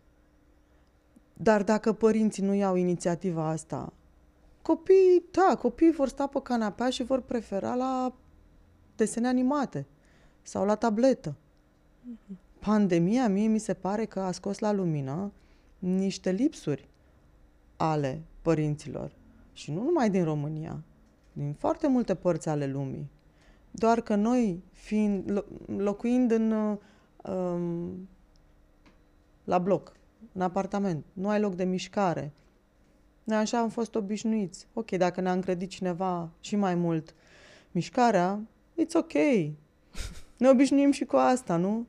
Dar 1.32 1.62
dacă 1.62 1.92
părinții 1.92 2.42
nu 2.42 2.54
iau 2.54 2.76
inițiativa 2.76 3.48
asta, 3.48 3.92
copiii, 4.62 5.24
da, 5.30 5.56
copiii 5.56 5.92
vor 5.92 6.08
sta 6.08 6.26
pe 6.26 6.40
canapea 6.42 6.90
și 6.90 7.02
vor 7.02 7.20
prefera 7.20 7.74
la 7.74 8.14
desene 8.96 9.28
animate 9.28 9.86
sau 10.42 10.64
la 10.64 10.74
tabletă. 10.74 11.34
Pandemia 12.58 13.28
mie 13.28 13.48
mi 13.48 13.58
se 13.58 13.74
pare 13.74 14.04
că 14.04 14.20
a 14.20 14.32
scos 14.32 14.58
la 14.58 14.72
lumină 14.72 15.32
niște 15.78 16.30
lipsuri 16.30 16.88
ale 17.76 18.22
părinților. 18.42 19.12
Și 19.52 19.72
nu 19.72 19.82
numai 19.82 20.10
din 20.10 20.24
România, 20.24 20.82
din 21.32 21.52
foarte 21.58 21.88
multe 21.88 22.14
părți 22.14 22.48
ale 22.48 22.66
lumii. 22.66 23.10
Doar 23.70 24.00
că 24.00 24.14
noi, 24.14 24.62
fiind, 24.72 25.30
lo- 25.30 25.76
locuind 25.76 26.30
în, 26.30 26.50
uh, 26.50 26.76
um, 27.34 28.08
la 29.44 29.58
bloc, 29.58 29.96
în 30.32 30.40
apartament, 30.40 31.04
nu 31.12 31.28
ai 31.28 31.40
loc 31.40 31.54
de 31.54 31.64
mișcare. 31.64 32.32
Noi 33.24 33.36
așa 33.36 33.58
am 33.58 33.68
fost 33.68 33.94
obișnuiți. 33.94 34.66
Ok, 34.72 34.90
dacă 34.90 35.20
ne-a 35.20 35.32
încredit 35.32 35.68
cineva 35.68 36.30
și 36.40 36.56
mai 36.56 36.74
mult 36.74 37.14
mișcarea, 37.70 38.40
it's 38.82 38.94
ok. 38.94 39.12
Ne 40.38 40.48
obișnuim 40.48 40.90
și 40.90 41.04
cu 41.04 41.16
asta, 41.16 41.56
nu? 41.56 41.86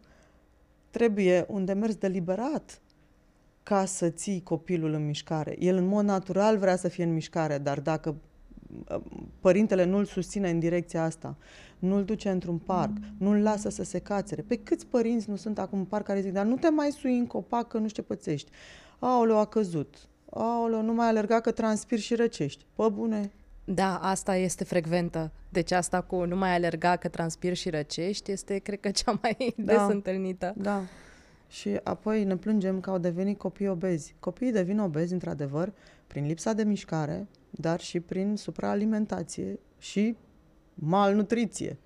Trebuie 0.89 1.45
un 1.47 1.65
demers 1.65 1.95
deliberat 1.95 2.81
ca 3.65 3.85
să 3.85 4.09
ții 4.09 4.41
copilul 4.43 4.93
în 4.93 5.05
mișcare. 5.05 5.55
El 5.59 5.75
în 5.75 5.85
mod 5.85 6.05
natural 6.05 6.57
vrea 6.57 6.75
să 6.75 6.87
fie 6.87 7.03
în 7.03 7.13
mișcare, 7.13 7.57
dar 7.57 7.79
dacă 7.79 8.15
părintele 9.39 9.83
nu-l 9.83 10.05
susține 10.05 10.49
în 10.49 10.59
direcția 10.59 11.03
asta, 11.03 11.35
nu-l 11.79 12.03
duce 12.03 12.29
într-un 12.29 12.57
parc, 12.57 12.91
nu-l 13.17 13.41
lasă 13.41 13.69
să 13.69 13.83
se 13.83 13.99
cațere. 13.99 14.41
Pe 14.41 14.55
câți 14.55 14.85
părinți 14.85 15.29
nu 15.29 15.35
sunt 15.35 15.59
acum 15.59 15.79
în 15.79 15.85
parc 15.85 16.05
care 16.05 16.21
zic, 16.21 16.31
dar 16.31 16.45
nu 16.45 16.55
te 16.55 16.69
mai 16.69 16.91
sui 16.91 17.17
în 17.17 17.27
copac 17.27 17.67
că 17.67 17.77
nu 17.77 17.87
știu 17.87 18.03
ce 18.03 18.07
pățești. 18.07 18.51
Aoleu, 18.99 19.37
a 19.37 19.45
căzut. 19.45 19.95
Aoleu, 20.29 20.81
nu 20.81 20.93
mai 20.93 21.07
alerga 21.07 21.39
că 21.39 21.51
transpir 21.51 21.99
și 21.99 22.15
răcești. 22.15 22.65
Pă 22.75 22.89
bune, 22.89 23.31
da, 23.63 23.97
asta 23.97 24.35
este 24.35 24.63
frecventă. 24.63 25.31
Deci 25.49 25.71
asta 25.71 26.01
cu 26.01 26.23
nu 26.23 26.35
mai 26.35 26.53
alerga 26.53 26.95
că 26.95 27.07
transpir 27.07 27.53
și 27.53 27.69
răcești 27.69 28.31
este, 28.31 28.57
cred 28.57 28.79
că, 28.79 28.91
cea 28.91 29.19
mai 29.21 29.53
da. 29.57 29.73
des 29.73 29.81
întâlnită. 29.93 30.53
Da. 30.57 30.81
Și 31.47 31.79
apoi 31.83 32.23
ne 32.23 32.37
plângem 32.37 32.79
că 32.79 32.89
au 32.89 32.97
devenit 32.97 33.37
copii 33.37 33.67
obezi. 33.67 34.15
Copiii 34.19 34.51
devin 34.51 34.79
obezi, 34.79 35.13
într-adevăr, 35.13 35.73
prin 36.07 36.25
lipsa 36.25 36.53
de 36.53 36.63
mișcare, 36.63 37.27
dar 37.49 37.79
și 37.79 37.99
prin 37.99 38.35
supraalimentație 38.35 39.59
și 39.77 40.15
malnutriție. 40.73 41.77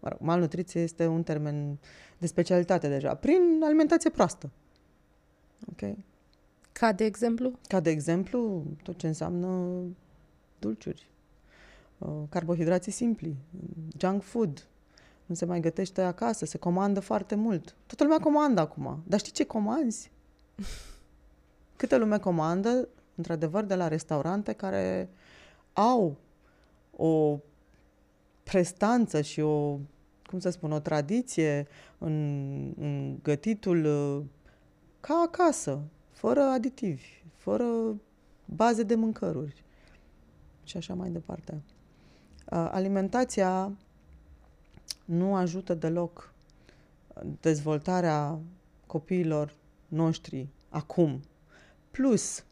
Mă 0.00 0.08
rog, 0.08 0.18
malnutriție 0.20 0.80
este 0.80 1.06
un 1.06 1.22
termen 1.22 1.78
de 2.18 2.26
specialitate 2.26 2.88
deja. 2.88 3.14
Prin 3.14 3.60
alimentație 3.62 4.10
proastă. 4.10 4.50
Ok? 5.70 5.96
Ca 6.72 6.92
de 6.92 7.04
exemplu? 7.04 7.58
Ca 7.68 7.80
de 7.80 7.90
exemplu, 7.90 8.64
tot 8.82 8.98
ce 8.98 9.06
înseamnă 9.06 9.80
dulciuri, 10.58 11.10
uh, 11.98 12.08
carbohidrații 12.28 12.92
simpli, 12.92 13.36
junk 13.98 14.22
food, 14.22 14.68
nu 15.30 15.36
se 15.36 15.44
mai 15.44 15.60
gătește 15.60 16.02
acasă, 16.02 16.44
se 16.44 16.58
comandă 16.58 17.00
foarte 17.00 17.34
mult. 17.34 17.76
Toată 17.86 18.02
lumea 18.02 18.18
comandă 18.18 18.60
acum. 18.60 19.02
Dar 19.06 19.18
știi 19.18 19.32
ce 19.32 19.44
comanzi? 19.44 20.10
Câte 21.76 21.96
lume 21.96 22.18
comandă, 22.18 22.88
într-adevăr, 23.14 23.64
de 23.64 23.74
la 23.74 23.88
restaurante 23.88 24.52
care 24.52 25.10
au 25.72 26.16
o 26.96 27.38
prestanță 28.42 29.20
și 29.20 29.40
o, 29.40 29.78
cum 30.26 30.38
să 30.38 30.50
spun, 30.50 30.72
o 30.72 30.78
tradiție 30.78 31.66
în, 31.98 32.14
în 32.78 33.18
gătitul 33.22 33.84
uh, 33.84 34.24
ca 35.00 35.22
acasă, 35.26 35.80
fără 36.10 36.40
aditivi, 36.42 37.22
fără 37.34 37.64
baze 38.44 38.82
de 38.82 38.94
mâncăruri 38.94 39.64
și 40.64 40.76
așa 40.76 40.94
mai 40.94 41.10
departe. 41.10 41.52
Uh, 41.52 42.68
alimentația 42.70 43.72
nu 45.10 45.34
ajută 45.34 45.74
deloc 45.74 46.32
dezvoltarea 47.40 48.38
copiilor 48.86 49.54
noștri 49.88 50.48
acum. 50.68 51.20
Plus, 51.90 52.44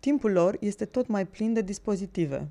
timpul 0.00 0.32
lor 0.32 0.56
este 0.60 0.84
tot 0.84 1.06
mai 1.06 1.26
plin 1.26 1.52
de 1.52 1.62
dispozitive. 1.62 2.48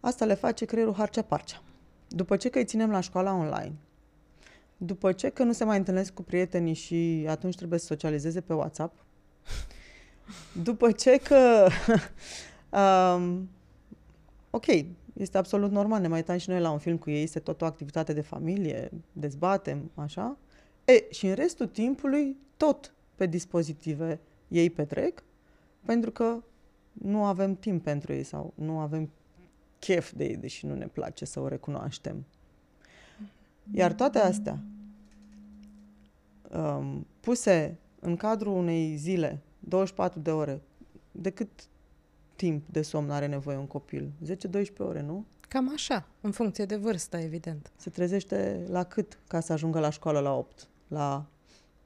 Asta 0.00 0.24
le 0.24 0.34
face 0.34 0.64
creierul 0.64 0.94
harcea-parcea. 0.94 1.62
După 2.08 2.36
ce 2.36 2.48
că 2.48 2.58
îi 2.58 2.64
ținem 2.64 2.90
la 2.90 3.00
școala 3.00 3.32
online, 3.34 3.72
după 4.76 5.12
ce 5.12 5.28
că 5.28 5.42
nu 5.42 5.52
se 5.52 5.64
mai 5.64 5.76
întâlnesc 5.78 6.14
cu 6.14 6.22
prietenii 6.22 6.74
și 6.74 7.26
atunci 7.28 7.56
trebuie 7.56 7.78
să 7.78 7.86
socializeze 7.86 8.40
pe 8.40 8.52
WhatsApp, 8.52 9.04
după 10.62 10.92
ce 10.92 11.16
că 11.16 11.68
um, 12.78 13.48
ok, 14.50 14.66
este 15.12 15.38
absolut 15.38 15.70
normal, 15.70 16.00
ne 16.00 16.08
mai 16.08 16.18
uităm 16.18 16.36
și 16.36 16.50
noi 16.50 16.60
la 16.60 16.70
un 16.70 16.78
film 16.78 16.96
cu 16.96 17.10
ei, 17.10 17.22
este 17.22 17.38
tot 17.38 17.62
o 17.62 17.64
activitate 17.64 18.12
de 18.12 18.20
familie, 18.20 18.90
dezbatem, 19.12 19.90
așa. 19.94 20.36
E, 20.84 21.12
și 21.12 21.26
în 21.26 21.34
restul 21.34 21.66
timpului, 21.66 22.36
tot 22.56 22.94
pe 23.14 23.26
dispozitive 23.26 24.20
ei 24.48 24.70
petrec, 24.70 25.22
pentru 25.84 26.10
că 26.10 26.42
nu 26.92 27.24
avem 27.24 27.54
timp 27.54 27.82
pentru 27.82 28.12
ei 28.12 28.22
sau 28.22 28.52
nu 28.54 28.78
avem 28.78 29.10
chef 29.78 30.12
de 30.12 30.24
ei, 30.24 30.36
deși 30.36 30.66
nu 30.66 30.74
ne 30.74 30.86
place 30.86 31.24
să 31.24 31.40
o 31.40 31.48
recunoaștem. 31.48 32.24
Iar 33.74 33.92
toate 33.92 34.18
astea, 34.18 34.58
um, 36.54 37.06
puse 37.20 37.78
în 38.00 38.16
cadrul 38.16 38.56
unei 38.56 38.96
zile, 38.96 39.40
24 39.58 40.18
de 40.18 40.30
ore, 40.30 40.60
de 41.12 41.30
cât 41.30 41.48
timp 42.36 42.68
de 42.68 42.82
somn 42.82 43.10
are 43.10 43.26
nevoie 43.26 43.56
un 43.56 43.66
copil? 43.66 44.12
10-12 44.24 44.76
ore, 44.78 45.02
nu? 45.02 45.24
Cam 45.48 45.70
așa, 45.72 46.06
în 46.20 46.30
funcție 46.30 46.64
de 46.64 46.76
vârstă, 46.76 47.16
evident. 47.16 47.70
Se 47.76 47.90
trezește 47.90 48.66
la 48.68 48.84
cât 48.84 49.18
ca 49.28 49.40
să 49.40 49.52
ajungă 49.52 49.80
la 49.80 49.90
școală 49.90 50.18
la 50.20 50.32
8? 50.34 50.68
La 50.88 51.26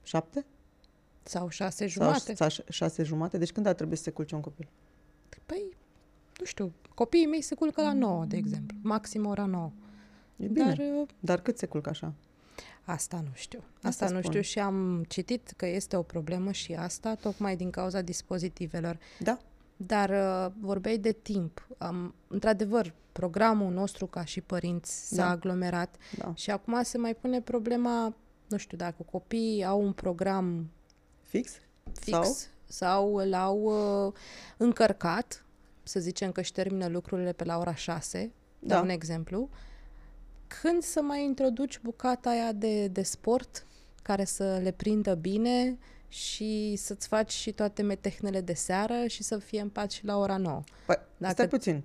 7? 0.02 0.44
Sau 1.22 1.48
6 1.48 1.86
jumate. 1.86 2.34
Sau 2.34 2.48
6 2.68 3.02
jumate? 3.02 3.38
Deci 3.38 3.52
când 3.52 3.66
ar 3.66 3.74
trebui 3.74 3.96
să 3.96 4.02
se 4.02 4.10
culce 4.10 4.34
un 4.34 4.40
copil? 4.40 4.68
Păi, 5.46 5.76
nu 6.38 6.44
știu, 6.44 6.72
copiii 6.94 7.26
mei 7.26 7.42
se 7.42 7.54
culcă 7.54 7.82
la 7.82 7.92
9, 7.92 8.24
de 8.24 8.36
exemplu. 8.36 8.76
Maxim 8.82 9.26
ora 9.26 9.44
9. 9.44 9.72
E 10.36 10.46
bine. 10.46 10.64
Dar, 10.64 10.78
uh, 10.78 11.08
Dar 11.20 11.40
cât 11.40 11.58
se 11.58 11.66
culcă 11.66 11.88
așa? 11.88 12.12
Asta 12.84 13.20
nu 13.24 13.30
știu. 13.34 13.62
Asta, 13.74 13.88
asta 13.88 14.04
nu 14.04 14.18
spun. 14.18 14.30
știu 14.30 14.40
și 14.40 14.58
am 14.58 15.04
citit 15.08 15.52
că 15.56 15.66
este 15.66 15.96
o 15.96 16.02
problemă 16.02 16.52
și 16.52 16.72
asta, 16.72 17.14
tocmai 17.14 17.56
din 17.56 17.70
cauza 17.70 18.00
dispozitivelor. 18.00 18.98
Da. 19.18 19.38
Dar 19.76 20.10
uh, 20.10 20.52
vorbeai 20.60 20.98
de 20.98 21.12
timp. 21.12 21.66
Um, 21.78 22.14
într-adevăr, 22.28 22.94
programul 23.12 23.72
nostru 23.72 24.06
ca 24.06 24.24
și 24.24 24.40
părinți 24.40 25.14
s-a 25.14 25.24
da. 25.24 25.30
aglomerat 25.30 25.96
da. 26.18 26.32
și 26.34 26.50
acum 26.50 26.82
se 26.82 26.98
mai 26.98 27.14
pune 27.14 27.40
problema, 27.40 28.14
nu 28.48 28.56
știu, 28.56 28.76
dacă 28.76 29.02
copiii 29.10 29.64
au 29.64 29.82
un 29.82 29.92
program 29.92 30.70
fix, 31.22 31.52
fix 31.92 32.16
sau, 32.16 32.36
sau 32.66 33.16
l-au 33.16 33.58
uh, 34.06 34.12
încărcat, 34.56 35.44
să 35.82 36.00
zicem 36.00 36.32
că 36.32 36.40
își 36.40 36.52
termină 36.52 36.86
lucrurile 36.86 37.32
pe 37.32 37.44
la 37.44 37.58
ora 37.58 37.74
6, 37.74 38.32
da. 38.58 38.74
dau 38.74 38.84
un 38.84 38.88
exemplu, 38.88 39.48
când 40.46 40.82
să 40.82 41.02
mai 41.02 41.24
introduci 41.24 41.80
bucata 41.82 42.30
aia 42.30 42.52
de, 42.52 42.86
de 42.86 43.02
sport 43.02 43.66
care 44.02 44.24
să 44.24 44.58
le 44.62 44.70
prindă 44.70 45.14
bine, 45.14 45.78
și 46.08 46.76
să-ți 46.76 47.08
faci 47.08 47.32
și 47.32 47.52
toate 47.52 47.82
metehnele 47.82 48.40
de 48.40 48.54
seară 48.54 49.06
și 49.06 49.22
să 49.22 49.38
fie 49.38 49.60
în 49.60 49.68
pat 49.68 49.90
și 49.90 50.04
la 50.04 50.16
ora 50.18 50.36
9. 50.36 50.62
Păi, 50.86 50.96
Dacă... 51.16 51.32
stai 51.32 51.48
puțin. 51.48 51.84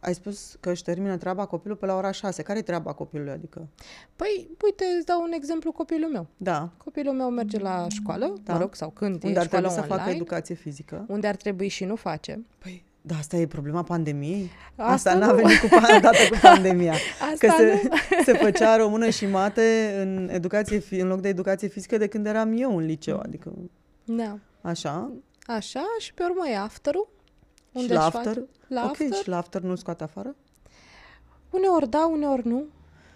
Ai 0.00 0.14
spus 0.14 0.56
că 0.60 0.70
își 0.70 0.82
termină 0.82 1.16
treaba 1.16 1.46
copilul 1.46 1.76
pe 1.76 1.86
la 1.86 1.96
ora 1.96 2.10
6. 2.10 2.42
Care 2.42 2.58
e 2.58 2.62
treaba 2.62 2.92
copilului, 2.92 3.32
adică? 3.32 3.68
Păi, 4.16 4.48
uite, 4.64 4.84
îți 4.96 5.06
dau 5.06 5.22
un 5.22 5.32
exemplu 5.32 5.72
copilul 5.72 6.10
meu. 6.10 6.26
Da. 6.36 6.70
Copilul 6.76 7.14
meu 7.14 7.30
merge 7.30 7.58
la 7.58 7.86
școală, 7.88 8.34
da. 8.44 8.52
mă 8.52 8.58
rog, 8.58 8.74
sau 8.74 8.90
când 8.90 9.24
Unde 9.24 9.38
e 9.38 9.40
ar 9.40 9.46
trebui 9.46 9.68
online, 9.68 9.86
să 9.86 9.94
facă 9.94 10.10
educație 10.10 10.54
fizică. 10.54 11.04
Unde 11.08 11.26
ar 11.26 11.36
trebui 11.36 11.68
și 11.68 11.84
nu 11.84 11.96
face. 11.96 12.44
Păi, 12.58 12.84
da, 13.02 13.16
asta 13.16 13.36
e 13.36 13.46
problema 13.46 13.82
pandemiei? 13.82 14.50
Asta, 14.76 15.10
asta 15.10 15.14
n-a 15.14 15.32
venit 15.32 15.58
cu, 15.58 15.68
dată 16.00 16.16
cu 16.30 16.38
pandemia. 16.42 16.92
asta 17.32 17.46
că 17.46 17.52
se, 17.56 17.88
se 18.32 18.32
făcea 18.32 18.76
română 18.76 19.10
și 19.10 19.26
mate 19.26 19.94
în, 20.02 20.28
educație, 20.32 20.82
în 21.02 21.08
loc 21.08 21.20
de 21.20 21.28
educație 21.28 21.68
fizică 21.68 21.96
de 21.96 22.06
când 22.06 22.26
eram 22.26 22.52
eu 22.58 22.76
în 22.76 22.84
liceu. 22.84 23.20
Adică 23.22 23.52
da. 24.04 24.38
Așa? 24.60 25.12
Așa 25.46 25.84
și 25.98 26.14
pe 26.14 26.22
urmă 26.22 26.48
e 26.48 26.56
after 26.56 26.94
Unde 27.72 27.86
și 27.86 27.92
la 27.92 28.04
after? 28.04 28.42
La 28.66 28.82
ok, 28.84 28.90
after? 28.90 29.12
și 29.12 29.28
la 29.28 29.36
after 29.36 29.60
nu-l 29.60 29.76
scoate 29.76 30.02
afară? 30.02 30.36
Uneori 31.50 31.90
da, 31.90 32.06
uneori 32.06 32.46
nu. 32.46 32.64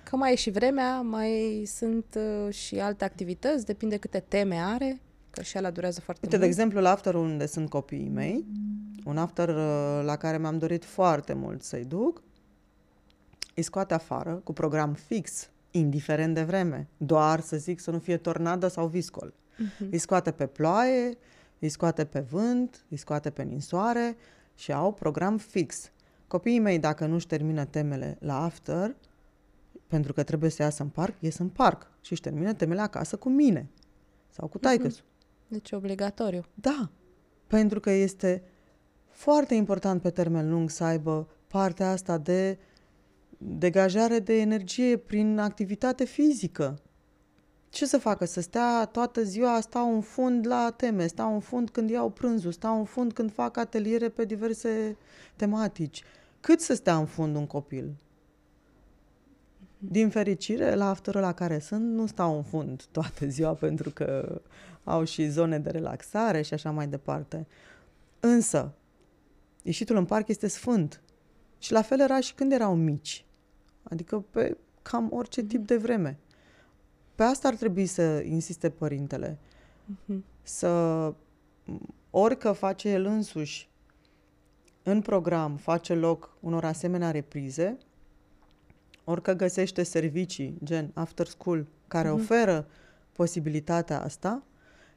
Că 0.02 0.16
mai 0.16 0.32
e 0.32 0.34
și 0.34 0.50
vremea, 0.50 1.00
mai 1.00 1.62
sunt 1.66 2.04
uh, 2.16 2.54
și 2.54 2.80
alte 2.80 3.04
activități, 3.04 3.64
depinde 3.64 3.96
câte 3.96 4.24
teme 4.28 4.56
are, 4.56 5.00
că 5.30 5.42
și 5.42 5.56
ala 5.56 5.70
durează 5.70 6.00
foarte 6.00 6.22
Uite, 6.24 6.36
mult. 6.36 6.48
de 6.48 6.54
exemplu, 6.54 6.80
la 6.80 6.90
after 6.90 7.14
unde 7.14 7.46
sunt 7.46 7.68
copiii 7.68 8.08
mei, 8.08 8.44
un 9.04 9.18
after 9.18 9.48
uh, 9.48 10.04
la 10.04 10.16
care 10.16 10.38
mi-am 10.38 10.58
dorit 10.58 10.84
foarte 10.84 11.32
mult 11.32 11.62
să-i 11.62 11.84
duc, 11.84 12.22
îi 13.54 13.62
scoate 13.62 13.94
afară 13.94 14.40
cu 14.44 14.52
program 14.52 14.92
fix, 14.92 15.50
indiferent 15.70 16.34
de 16.34 16.42
vreme, 16.42 16.88
doar 16.96 17.40
să 17.40 17.56
zic 17.56 17.80
să 17.80 17.90
nu 17.90 17.98
fie 17.98 18.16
tornadă 18.16 18.68
sau 18.68 18.86
viscol. 18.86 19.32
Uh-huh. 19.32 19.90
Îi 19.90 19.98
scoate 19.98 20.30
pe 20.30 20.46
ploaie, 20.46 21.18
îi 21.58 21.68
scoate 21.68 22.04
pe 22.04 22.20
vânt, 22.20 22.84
îi 22.88 22.96
scoate 22.96 23.30
pe 23.30 23.42
ninsoare 23.42 24.16
și 24.54 24.72
au 24.72 24.92
program 24.92 25.38
fix. 25.38 25.90
Copiii 26.26 26.58
mei, 26.58 26.78
dacă 26.78 27.06
nu-și 27.06 27.26
termină 27.26 27.64
temele 27.64 28.16
la 28.20 28.44
after, 28.44 28.96
pentru 29.86 30.12
că 30.12 30.22
trebuie 30.22 30.50
să 30.50 30.62
iasă 30.62 30.82
în 30.82 30.88
parc, 30.88 31.14
ies 31.20 31.38
în 31.38 31.48
parc 31.48 31.90
și 32.00 32.12
își 32.12 32.20
termină 32.20 32.52
temele 32.52 32.80
acasă 32.80 33.16
cu 33.16 33.28
mine 33.28 33.68
sau 34.30 34.46
cu 34.48 34.58
taică 34.58 34.88
uh-huh. 34.88 35.04
Deci 35.48 35.72
obligatoriu. 35.72 36.44
Da, 36.54 36.90
pentru 37.46 37.80
că 37.80 37.90
este 37.90 38.42
foarte 39.14 39.54
important 39.54 40.02
pe 40.02 40.10
termen 40.10 40.50
lung 40.50 40.70
să 40.70 40.84
aibă 40.84 41.28
partea 41.46 41.90
asta 41.90 42.18
de 42.18 42.58
degajare 43.38 44.18
de 44.18 44.40
energie 44.40 44.96
prin 44.96 45.38
activitate 45.38 46.04
fizică 46.04 46.78
ce 47.74 47.86
să 47.86 47.98
facă? 47.98 48.24
Să 48.24 48.40
stea 48.40 48.84
toată 48.84 49.22
ziua, 49.22 49.60
stau 49.60 49.94
în 49.94 50.00
fund 50.00 50.46
la 50.46 50.72
teme, 50.76 51.06
stau 51.06 51.34
în 51.34 51.40
fund 51.40 51.70
când 51.70 51.90
iau 51.90 52.10
prânzul, 52.10 52.52
stau 52.52 52.78
în 52.78 52.84
fund 52.84 53.12
când 53.12 53.32
fac 53.32 53.56
ateliere 53.56 54.08
pe 54.08 54.24
diverse 54.24 54.96
tematici. 55.36 56.02
Cât 56.40 56.60
să 56.60 56.74
stea 56.74 56.96
în 56.96 57.06
fund 57.06 57.36
un 57.36 57.46
copil? 57.46 57.96
Din 59.78 60.08
fericire, 60.08 60.74
la 60.74 60.88
afterul 60.88 61.20
la 61.20 61.32
care 61.32 61.58
sunt, 61.58 61.84
nu 61.84 62.06
stau 62.06 62.36
în 62.36 62.42
fund 62.42 62.84
toată 62.90 63.26
ziua 63.26 63.52
pentru 63.52 63.90
că 63.90 64.40
au 64.84 65.04
și 65.04 65.28
zone 65.28 65.58
de 65.58 65.70
relaxare 65.70 66.42
și 66.42 66.54
așa 66.54 66.70
mai 66.70 66.86
departe. 66.86 67.46
Însă, 68.20 68.72
ieșitul 69.64 69.96
în 69.96 70.04
parc 70.04 70.28
este 70.28 70.46
sfânt. 70.46 71.00
Și 71.58 71.72
la 71.72 71.82
fel 71.82 72.00
era 72.00 72.20
și 72.20 72.34
când 72.34 72.52
erau 72.52 72.74
mici. 72.74 73.24
Adică 73.82 74.24
pe 74.30 74.56
cam 74.82 75.08
orice 75.12 75.42
tip 75.42 75.66
de 75.66 75.76
vreme. 75.76 76.18
Pe 77.14 77.22
asta 77.22 77.48
ar 77.48 77.54
trebui 77.54 77.86
să 77.86 78.22
insiste 78.26 78.70
părintele. 78.70 79.38
Uh-huh. 79.92 80.18
Să 80.42 81.14
orică 82.10 82.52
face 82.52 82.88
el 82.88 83.04
însuși 83.04 83.68
în 84.82 85.00
program, 85.00 85.56
face 85.56 85.94
loc 85.94 86.36
unor 86.40 86.64
asemenea 86.64 87.10
reprize, 87.10 87.78
orică 89.04 89.32
găsește 89.32 89.82
servicii, 89.82 90.58
gen 90.64 90.90
after 90.94 91.26
school, 91.26 91.66
care 91.88 92.08
uh-huh. 92.08 92.12
oferă 92.12 92.66
posibilitatea 93.12 94.02
asta, 94.02 94.42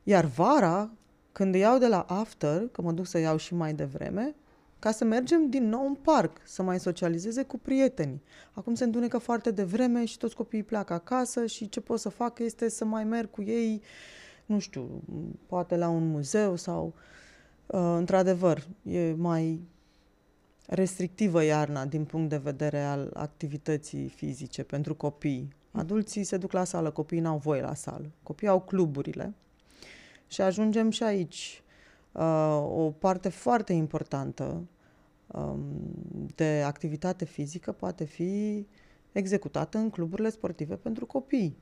iar 0.03 0.25
vara, 0.25 0.91
când 1.31 1.55
iau 1.55 1.77
de 1.77 1.87
la 1.87 2.01
after, 2.01 2.67
că 2.67 2.81
mă 2.81 2.91
duc 2.91 3.05
să 3.05 3.17
iau 3.17 3.37
și 3.37 3.53
mai 3.53 3.73
devreme, 3.73 4.35
ca 4.79 4.91
să 4.91 5.03
mergem 5.03 5.49
din 5.49 5.69
nou 5.69 5.85
în 5.85 5.95
parc, 5.95 6.41
să 6.43 6.63
mai 6.63 6.79
socializeze 6.79 7.43
cu 7.43 7.57
prietenii. 7.57 8.21
Acum 8.53 8.75
se 8.75 8.83
întunecă 8.83 9.17
foarte 9.17 9.51
devreme 9.51 10.05
și 10.05 10.17
toți 10.17 10.35
copiii 10.35 10.63
pleacă 10.63 10.93
acasă 10.93 11.45
și 11.45 11.69
ce 11.69 11.81
pot 11.81 11.99
să 11.99 12.09
fac 12.09 12.39
este 12.39 12.69
să 12.69 12.85
mai 12.85 13.03
merg 13.03 13.29
cu 13.29 13.41
ei, 13.41 13.81
nu 14.45 14.59
știu, 14.59 15.03
poate 15.45 15.75
la 15.75 15.89
un 15.89 16.07
muzeu 16.07 16.55
sau... 16.55 16.93
Uh, 17.67 17.95
într-adevăr, 17.97 18.67
e 18.83 19.13
mai 19.13 19.61
restrictivă 20.67 21.43
iarna 21.43 21.85
din 21.85 22.05
punct 22.05 22.29
de 22.29 22.37
vedere 22.37 22.81
al 22.83 23.11
activității 23.13 24.07
fizice 24.07 24.63
pentru 24.63 24.95
copii. 24.95 25.53
Adulții 25.71 26.23
se 26.23 26.37
duc 26.37 26.51
la 26.51 26.63
sală, 26.63 26.91
copiii 26.91 27.21
n-au 27.21 27.37
voie 27.37 27.61
la 27.61 27.73
sală. 27.73 28.11
Copiii 28.23 28.49
au 28.49 28.61
cluburile 28.61 29.33
și 30.27 30.41
ajungem 30.41 30.89
și 30.89 31.03
aici 31.03 31.63
uh, 32.17 32.67
o 32.69 32.91
parte 32.91 33.29
foarte 33.29 33.73
importantă 33.73 34.67
um, 35.27 35.61
de 36.35 36.63
activitate 36.65 37.25
fizică 37.25 37.71
poate 37.71 38.03
fi 38.03 38.67
executată 39.11 39.77
în 39.77 39.89
cluburile 39.89 40.29
sportive 40.29 40.75
pentru 40.75 41.05
copii. 41.05 41.57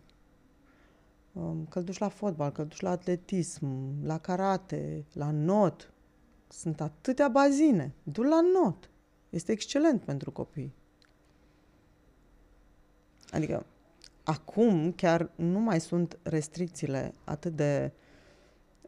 Um, 1.33 1.65
că 1.69 1.79
duci 1.79 1.97
la 1.97 2.07
fotbal, 2.07 2.51
că 2.51 2.63
duci 2.63 2.81
la 2.81 2.89
atletism, 2.89 3.67
la 4.03 4.17
karate, 4.17 5.05
la 5.13 5.31
not. 5.31 5.93
Sunt 6.47 6.81
atâtea 6.81 7.27
bazine. 7.27 7.93
Du 8.03 8.21
la 8.21 8.41
not. 8.41 8.89
Este 9.29 9.51
excelent 9.51 10.01
pentru 10.01 10.31
copii. 10.31 10.73
Adică, 13.31 13.65
acum 14.23 14.91
chiar 14.91 15.31
nu 15.35 15.59
mai 15.59 15.79
sunt 15.79 16.17
restricțiile 16.23 17.13
atât 17.23 17.55
de 17.55 17.91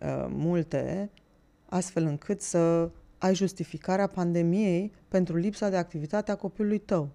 uh, 0.02 0.26
multe 0.30 1.12
astfel 1.70 2.04
încât 2.04 2.42
să 2.42 2.90
ai 3.18 3.36
justificarea 3.36 4.08
pandemiei 4.08 4.92
pentru 5.08 5.36
lipsa 5.36 5.70
de 5.70 5.78
activitate 5.78 6.32
a 6.32 6.36
copilului 6.36 6.80
tău. 6.80 7.10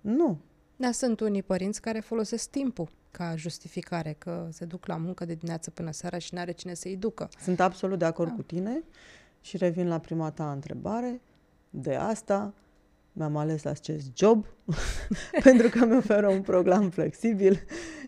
Nu. 0.00 0.38
Dar 0.76 0.92
sunt 0.92 1.20
unii 1.20 1.42
părinți 1.42 1.80
care 1.80 2.00
folosesc 2.00 2.50
timpul 2.50 2.88
ca 3.10 3.36
justificare, 3.36 4.14
că 4.18 4.48
se 4.50 4.64
duc 4.64 4.86
la 4.86 4.96
muncă 4.96 5.24
de 5.24 5.34
dimineață 5.34 5.70
până 5.70 5.90
seara 5.90 6.18
și 6.18 6.34
nu 6.34 6.40
are 6.40 6.52
cine 6.52 6.74
să-i 6.74 6.96
ducă. 6.96 7.28
Sunt 7.40 7.60
absolut 7.60 7.98
de 7.98 8.04
acord 8.04 8.28
da. 8.28 8.34
cu 8.34 8.42
tine 8.42 8.82
și 9.40 9.56
revin 9.56 9.88
la 9.88 9.98
prima 9.98 10.30
ta 10.30 10.52
întrebare. 10.52 11.20
De 11.70 11.94
asta 11.94 12.54
mi-am 13.12 13.36
ales 13.36 13.64
acest 13.64 14.16
job 14.16 14.46
pentru 15.44 15.68
că 15.68 15.84
mi 15.84 15.96
oferă 15.96 16.28
un 16.28 16.42
program 16.42 16.90
flexibil 16.90 17.64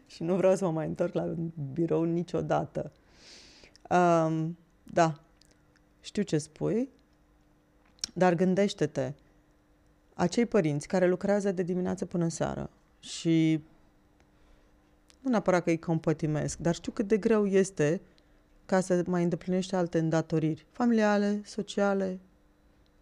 și 0.06 0.22
nu 0.22 0.36
vreau 0.36 0.56
să 0.56 0.64
mă 0.64 0.70
mai 0.70 0.86
întorc 0.86 1.14
la 1.14 1.34
birou 1.72 2.02
niciodată. 2.02 2.92
Um, 3.90 4.58
da, 4.84 5.20
știu 6.00 6.22
ce 6.22 6.38
spui, 6.38 6.88
dar 8.14 8.34
gândește-te, 8.34 9.12
acei 10.14 10.46
părinți 10.46 10.88
care 10.88 11.08
lucrează 11.08 11.52
de 11.52 11.62
dimineață 11.62 12.06
până 12.06 12.28
seară 12.28 12.70
și 13.00 13.60
nu 15.20 15.30
neapărat 15.30 15.62
că 15.62 15.70
îi 15.70 15.78
compătimesc, 15.78 16.58
dar 16.58 16.74
știu 16.74 16.92
cât 16.92 17.08
de 17.08 17.16
greu 17.16 17.46
este 17.46 18.00
ca 18.66 18.80
să 18.80 19.02
mai 19.06 19.22
îndeplinește 19.22 19.76
alte 19.76 19.98
îndatoriri 19.98 20.66
familiale, 20.70 21.42
sociale, 21.44 22.18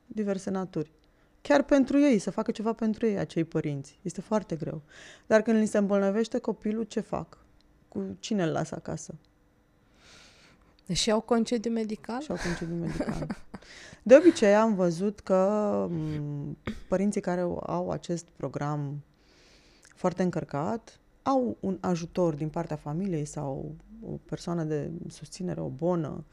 diverse 0.07 0.51
naturi. 0.51 0.91
Chiar 1.41 1.63
pentru 1.63 1.99
ei, 1.99 2.19
să 2.19 2.31
facă 2.31 2.51
ceva 2.51 2.73
pentru 2.73 3.07
ei, 3.07 3.19
acei 3.19 3.45
părinți. 3.45 3.99
Este 4.03 4.21
foarte 4.21 4.57
greu. 4.57 4.83
Dar 5.27 5.43
când 5.43 5.59
li 5.59 5.67
se 5.67 5.79
îmbolnăvește 5.79 6.39
copilul, 6.39 6.85
ce 6.85 7.01
fac? 7.01 7.39
Cu 7.89 8.17
cine 8.19 8.43
îl 8.43 8.51
lasă 8.51 8.75
acasă? 8.75 9.15
Și 10.93 11.11
au 11.11 11.21
concediu 11.21 11.71
medical? 11.73 12.21
Și 12.21 12.31
au 12.31 12.37
concediu 12.45 12.75
medical. 12.75 13.37
De 14.03 14.17
obicei 14.17 14.55
am 14.55 14.75
văzut 14.75 15.21
că 15.21 15.91
părinții 16.89 17.21
care 17.21 17.41
au 17.41 17.91
acest 17.91 18.25
program 18.37 19.03
foarte 19.95 20.23
încărcat 20.23 21.01
au 21.23 21.57
un 21.61 21.79
ajutor 21.81 22.35
din 22.35 22.49
partea 22.49 22.77
familiei 22.77 23.25
sau 23.25 23.75
o 24.07 24.19
persoană 24.29 24.65
de 24.65 24.91
susținere, 25.09 25.61
o 25.61 25.69
bonă. 25.69 26.25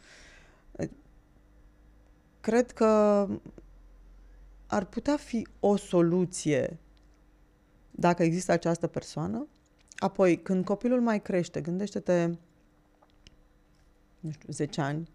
Cred 2.42 2.72
că 2.72 3.28
ar 4.68 4.86
putea 4.86 5.18
fi 5.18 5.48
o 5.60 5.76
soluție 5.76 6.80
dacă 7.92 8.24
există 8.24 8.52
această 8.52 8.88
persoană. 8.88 9.48
Apoi, 9.96 10.42
când 10.42 10.66
copilul 10.66 11.02
mai 11.02 11.22
crește, 11.22 11.62
gândește-te 11.62 12.30
nu 14.26 14.32
știu, 14.32 14.52
10 14.52 14.82
ani, 14.82 15.10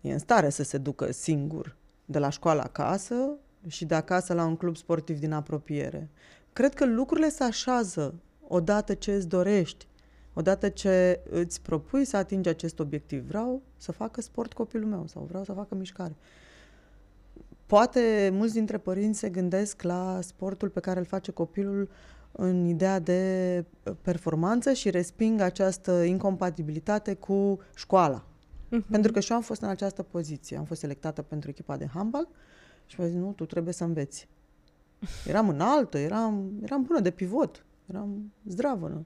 e 0.00 0.12
în 0.12 0.18
stare 0.18 0.50
să 0.50 0.62
se 0.62 0.78
ducă 0.78 1.12
singur 1.12 1.76
de 2.04 2.18
la 2.18 2.28
școală 2.28 2.60
acasă 2.60 3.30
și 3.66 3.84
de 3.84 3.94
acasă 3.94 4.34
la 4.34 4.44
un 4.44 4.56
club 4.56 4.76
sportiv 4.76 5.18
din 5.18 5.32
apropiere. 5.32 6.08
Cred 6.52 6.74
că 6.74 6.86
lucrurile 6.86 7.28
se 7.28 7.44
așează 7.44 8.14
odată 8.48 8.94
ce 8.94 9.14
îți 9.14 9.28
dorești, 9.28 9.86
odată 10.34 10.68
ce 10.68 11.20
îți 11.30 11.60
propui 11.60 12.04
să 12.04 12.16
atingi 12.16 12.48
acest 12.48 12.78
obiectiv. 12.78 13.26
Vreau 13.26 13.62
să 13.76 13.92
facă 13.92 14.20
sport 14.20 14.52
copilul 14.52 14.88
meu 14.88 15.06
sau 15.06 15.22
vreau 15.22 15.44
să 15.44 15.52
facă 15.52 15.74
mișcare. 15.74 16.14
Poate 17.66 18.30
mulți 18.32 18.54
dintre 18.54 18.78
părinți 18.78 19.18
se 19.18 19.28
gândesc 19.28 19.82
la 19.82 20.20
sportul 20.20 20.68
pe 20.68 20.80
care 20.80 20.98
îl 20.98 21.04
face 21.04 21.30
copilul 21.30 21.88
în 22.32 22.66
ideea 22.66 22.98
de 22.98 23.64
performanță 24.02 24.72
și 24.72 24.90
resping 24.90 25.40
această 25.40 26.02
incompatibilitate 26.02 27.14
cu 27.14 27.58
școala. 27.74 28.24
Uh-huh. 28.66 28.86
Pentru 28.90 29.12
că 29.12 29.20
și 29.20 29.30
eu 29.30 29.36
am 29.36 29.42
fost 29.42 29.60
în 29.60 29.68
această 29.68 30.02
poziție. 30.02 30.56
Am 30.56 30.64
fost 30.64 30.80
selectată 30.80 31.22
pentru 31.22 31.50
echipa 31.50 31.76
de 31.76 31.86
handbal 31.86 32.28
și 32.86 33.00
mi-a 33.00 33.08
zis, 33.08 33.18
nu, 33.18 33.32
tu 33.32 33.46
trebuie 33.46 33.72
să 33.72 33.84
înveți. 33.84 34.28
Eram 35.26 35.48
înaltă, 35.48 35.98
eram, 35.98 36.52
eram 36.62 36.82
bună 36.82 37.00
de 37.00 37.10
pivot, 37.10 37.64
eram 37.86 38.32
zdravă. 38.44 39.04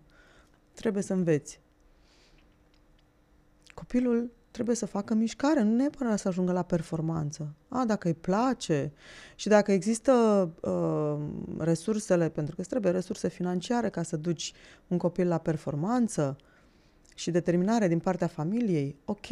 Trebuie 0.74 1.02
să 1.02 1.12
înveți. 1.12 1.60
Copilul 3.74 4.30
trebuie 4.56 4.76
să 4.76 4.86
facă 4.86 5.14
mișcare, 5.14 5.62
nu 5.62 5.74
neapărat 5.74 6.18
să 6.18 6.28
ajungă 6.28 6.52
la 6.52 6.62
performanță. 6.62 7.54
A, 7.68 7.84
dacă 7.84 8.08
îi 8.08 8.14
place 8.14 8.92
și 9.34 9.48
dacă 9.48 9.72
există 9.72 10.12
uh, 10.60 11.16
resursele, 11.58 12.28
pentru 12.28 12.54
că 12.54 12.60
îți 12.60 12.70
trebuie 12.70 12.92
resurse 12.92 13.28
financiare 13.28 13.88
ca 13.88 14.02
să 14.02 14.16
duci 14.16 14.52
un 14.86 14.98
copil 14.98 15.28
la 15.28 15.38
performanță 15.38 16.36
și 17.14 17.30
determinare 17.30 17.88
din 17.88 17.98
partea 17.98 18.26
familiei, 18.26 18.96
ok. 19.04 19.26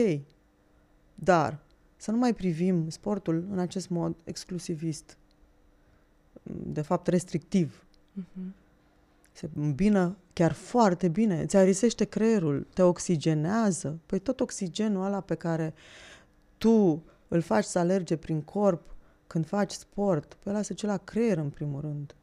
Dar 1.14 1.58
să 1.96 2.10
nu 2.10 2.16
mai 2.16 2.34
privim 2.34 2.88
sportul 2.88 3.46
în 3.50 3.58
acest 3.58 3.88
mod 3.88 4.16
exclusivist, 4.24 5.16
de 6.42 6.80
fapt 6.80 7.06
restrictiv. 7.06 7.84
Uh-huh 8.20 8.62
se 9.34 9.50
îmbină 9.54 10.16
chiar 10.34 10.52
foarte 10.52 11.08
bine, 11.08 11.40
îți 11.42 11.56
arisește 11.56 12.04
creierul, 12.04 12.66
te 12.74 12.82
oxigenează. 12.82 13.98
Păi 14.06 14.18
tot 14.18 14.40
oxigenul 14.40 15.04
ăla 15.04 15.20
pe 15.20 15.34
care 15.34 15.74
tu 16.58 17.02
îl 17.28 17.40
faci 17.40 17.64
să 17.64 17.78
alerge 17.78 18.16
prin 18.16 18.42
corp 18.42 18.94
când 19.26 19.46
faci 19.46 19.70
sport, 19.70 20.34
pe 20.34 20.50
ăla 20.50 20.62
se 20.62 20.72
duce 20.72 20.86
la 20.86 20.96
creier 20.96 21.38
în 21.38 21.50
primul 21.50 21.80
rând. 21.80 22.14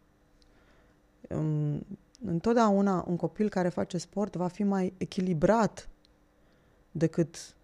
Întotdeauna 2.25 3.05
un 3.07 3.15
copil 3.15 3.49
care 3.49 3.69
face 3.69 3.97
sport 3.97 4.35
va 4.35 4.47
fi 4.47 4.63
mai 4.63 4.93
echilibrat 4.97 5.89
decât 6.91 7.55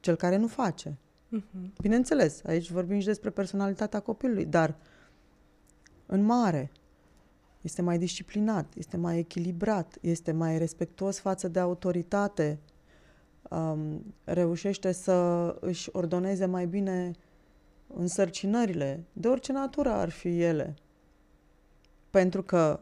cel 0.00 0.16
care 0.16 0.36
nu 0.36 0.46
face. 0.46 0.98
Uh-huh. 1.36 1.80
Bineînțeles, 1.80 2.44
aici 2.44 2.70
vorbim 2.70 2.98
și 2.98 3.06
despre 3.06 3.30
personalitatea 3.30 4.00
copilului, 4.00 4.44
dar 4.44 4.74
în 6.06 6.22
mare, 6.22 6.70
este 7.62 7.82
mai 7.82 7.98
disciplinat, 7.98 8.72
este 8.76 8.96
mai 8.96 9.18
echilibrat, 9.18 9.98
este 10.00 10.32
mai 10.32 10.58
respectuos 10.58 11.18
față 11.18 11.48
de 11.48 11.58
autoritate, 11.58 12.58
um, 13.50 14.14
reușește 14.24 14.92
să 14.92 15.12
își 15.60 15.88
ordoneze 15.92 16.46
mai 16.46 16.66
bine 16.66 17.10
însărcinările, 17.94 19.04
de 19.12 19.28
orice 19.28 19.52
natură 19.52 19.90
ar 19.90 20.10
fi 20.10 20.42
ele. 20.42 20.74
Pentru 22.10 22.42
că 22.42 22.80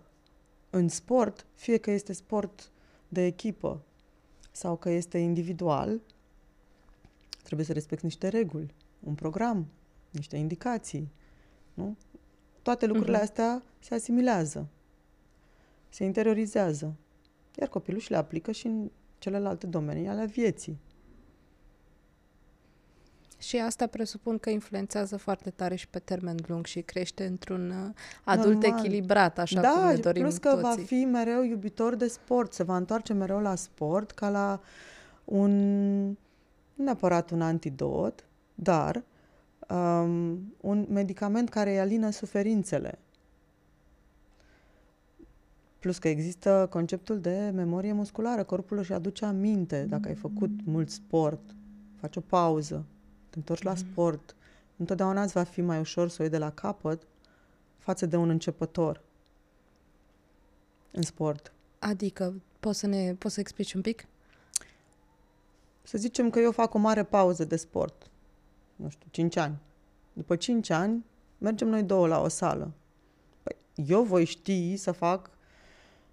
în 0.70 0.88
sport, 0.88 1.46
fie 1.54 1.76
că 1.76 1.90
este 1.90 2.12
sport 2.12 2.70
de 3.08 3.24
echipă 3.24 3.82
sau 4.50 4.76
că 4.76 4.90
este 4.90 5.18
individual, 5.18 6.00
trebuie 7.42 7.66
să 7.66 7.72
respecti 7.72 8.04
niște 8.04 8.28
reguli, 8.28 8.74
un 9.00 9.14
program, 9.14 9.66
niște 10.10 10.36
indicații. 10.36 11.12
Nu? 11.74 11.96
Toate 12.62 12.86
lucrurile 12.86 13.18
uh-huh. 13.18 13.22
astea 13.22 13.62
se 13.78 13.94
asimilează, 13.94 14.66
se 15.88 16.04
interiorizează. 16.04 16.94
Iar 17.58 17.68
copilul 17.68 18.00
și 18.00 18.10
le 18.10 18.16
aplică 18.16 18.52
și 18.52 18.66
în 18.66 18.90
celelalte 19.18 19.66
domenii 19.66 20.08
ale 20.08 20.26
vieții. 20.26 20.78
Și 23.38 23.56
asta 23.56 23.86
presupun 23.86 24.38
că 24.38 24.50
influențează 24.50 25.16
foarte 25.16 25.50
tare 25.50 25.74
și 25.74 25.88
pe 25.88 25.98
termen 25.98 26.36
lung 26.46 26.66
și 26.66 26.80
crește 26.80 27.26
într-un 27.26 27.70
uh, 27.70 27.94
adult 28.24 28.62
Normal. 28.62 28.78
echilibrat, 28.78 29.38
așa 29.38 29.60
da, 29.60 29.70
cum 29.70 29.86
ne 29.86 29.94
dorim 29.94 30.22
plus 30.22 30.36
că 30.36 30.48
toții. 30.48 30.62
va 30.62 30.74
fi 30.86 31.04
mereu 31.04 31.42
iubitor 31.42 31.94
de 31.94 32.06
sport, 32.06 32.52
se 32.52 32.62
va 32.62 32.76
întoarce 32.76 33.12
mereu 33.12 33.40
la 33.40 33.54
sport 33.54 34.10
ca 34.10 34.30
la 34.30 34.60
un, 35.24 36.06
nu 36.74 36.84
neapărat 36.84 37.30
un 37.30 37.42
antidot, 37.42 38.24
dar 38.54 39.02
um, 39.70 40.54
un 40.60 40.86
medicament 40.88 41.48
care 41.48 41.70
îi 41.70 41.80
alină 41.80 42.10
suferințele. 42.10 42.98
Plus 45.78 45.98
că 45.98 46.08
există 46.08 46.66
conceptul 46.70 47.20
de 47.20 47.50
memorie 47.54 47.92
musculară. 47.92 48.44
Corpul 48.44 48.78
își 48.78 48.92
aduce 48.92 49.24
aminte 49.24 49.84
dacă 49.84 50.08
ai 50.08 50.14
făcut 50.14 50.50
mult 50.64 50.90
sport, 50.90 51.40
faci 52.00 52.16
o 52.16 52.20
pauză, 52.20 52.84
te 53.30 53.38
întorci 53.38 53.62
la 53.62 53.72
mm-hmm. 53.72 53.90
sport. 53.90 54.36
Întotdeauna 54.76 55.22
îți 55.22 55.32
va 55.32 55.42
fi 55.42 55.60
mai 55.60 55.78
ușor 55.78 56.08
să 56.08 56.16
o 56.18 56.22
iei 56.22 56.30
de 56.30 56.38
la 56.38 56.50
capăt 56.50 57.02
față 57.78 58.06
de 58.06 58.16
un 58.16 58.28
începător 58.28 59.02
în 60.90 61.02
sport. 61.02 61.52
Adică, 61.78 62.34
poți 62.60 62.78
să 62.78 62.86
ne 62.86 63.14
poți 63.14 63.34
să 63.34 63.40
explici 63.40 63.72
un 63.72 63.80
pic? 63.80 64.06
Să 65.82 65.98
zicem 65.98 66.30
că 66.30 66.40
eu 66.40 66.52
fac 66.52 66.74
o 66.74 66.78
mare 66.78 67.02
pauză 67.04 67.44
de 67.44 67.56
sport. 67.56 68.09
Nu 68.82 68.88
știu, 68.88 69.06
5 69.10 69.36
ani. 69.36 69.58
După 70.12 70.36
5 70.36 70.70
ani, 70.70 71.04
mergem 71.38 71.68
noi 71.68 71.82
două 71.82 72.06
la 72.06 72.20
o 72.20 72.28
sală. 72.28 72.72
Păi, 73.42 73.56
eu 73.86 74.02
voi 74.02 74.24
ști 74.24 74.76
să 74.76 74.92
fac 74.92 75.30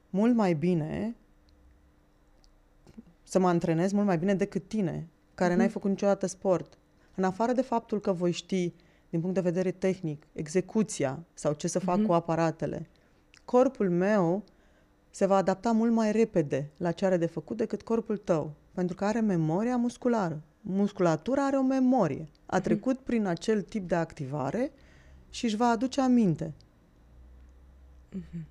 mult 0.09 0.35
mai 0.35 0.53
bine, 0.53 1.15
să 3.23 3.39
mă 3.39 3.47
antrenez 3.47 3.91
mult 3.91 4.05
mai 4.05 4.17
bine 4.17 4.35
decât 4.35 4.67
tine, 4.67 5.07
care 5.35 5.53
mm-hmm. 5.53 5.57
n-ai 5.57 5.69
făcut 5.69 5.89
niciodată 5.89 6.25
sport. 6.25 6.77
În 7.15 7.23
afară 7.23 7.51
de 7.51 7.61
faptul 7.61 7.99
că 7.99 8.11
voi 8.11 8.31
ști, 8.31 8.73
din 9.09 9.19
punct 9.19 9.35
de 9.35 9.41
vedere 9.41 9.71
tehnic, 9.71 10.27
execuția 10.33 11.19
sau 11.33 11.53
ce 11.53 11.67
să 11.67 11.79
fac 11.79 11.99
mm-hmm. 11.99 12.05
cu 12.05 12.13
aparatele, 12.13 12.89
corpul 13.45 13.89
meu 13.89 14.43
se 15.09 15.25
va 15.25 15.35
adapta 15.35 15.71
mult 15.71 15.91
mai 15.91 16.11
repede 16.11 16.71
la 16.77 16.91
ce 16.91 17.05
are 17.05 17.17
de 17.17 17.25
făcut 17.25 17.57
decât 17.57 17.81
corpul 17.81 18.17
tău, 18.17 18.53
pentru 18.73 18.95
că 18.95 19.05
are 19.05 19.19
memoria 19.19 19.77
musculară. 19.77 20.41
Musculatura 20.69 21.45
are 21.45 21.57
o 21.57 21.61
memorie. 21.61 22.27
A 22.45 22.55
mhm. 22.55 22.63
trecut 22.63 22.99
mm-hmm. 22.99 23.05
prin 23.05 23.25
acel 23.25 23.61
tip 23.61 23.87
de 23.87 23.95
activare 23.95 24.71
și 25.29 25.45
își 25.45 25.55
va 25.55 25.67
aduce 25.67 26.01
aminte. 26.01 26.53
Mm-hmm. 28.15 28.41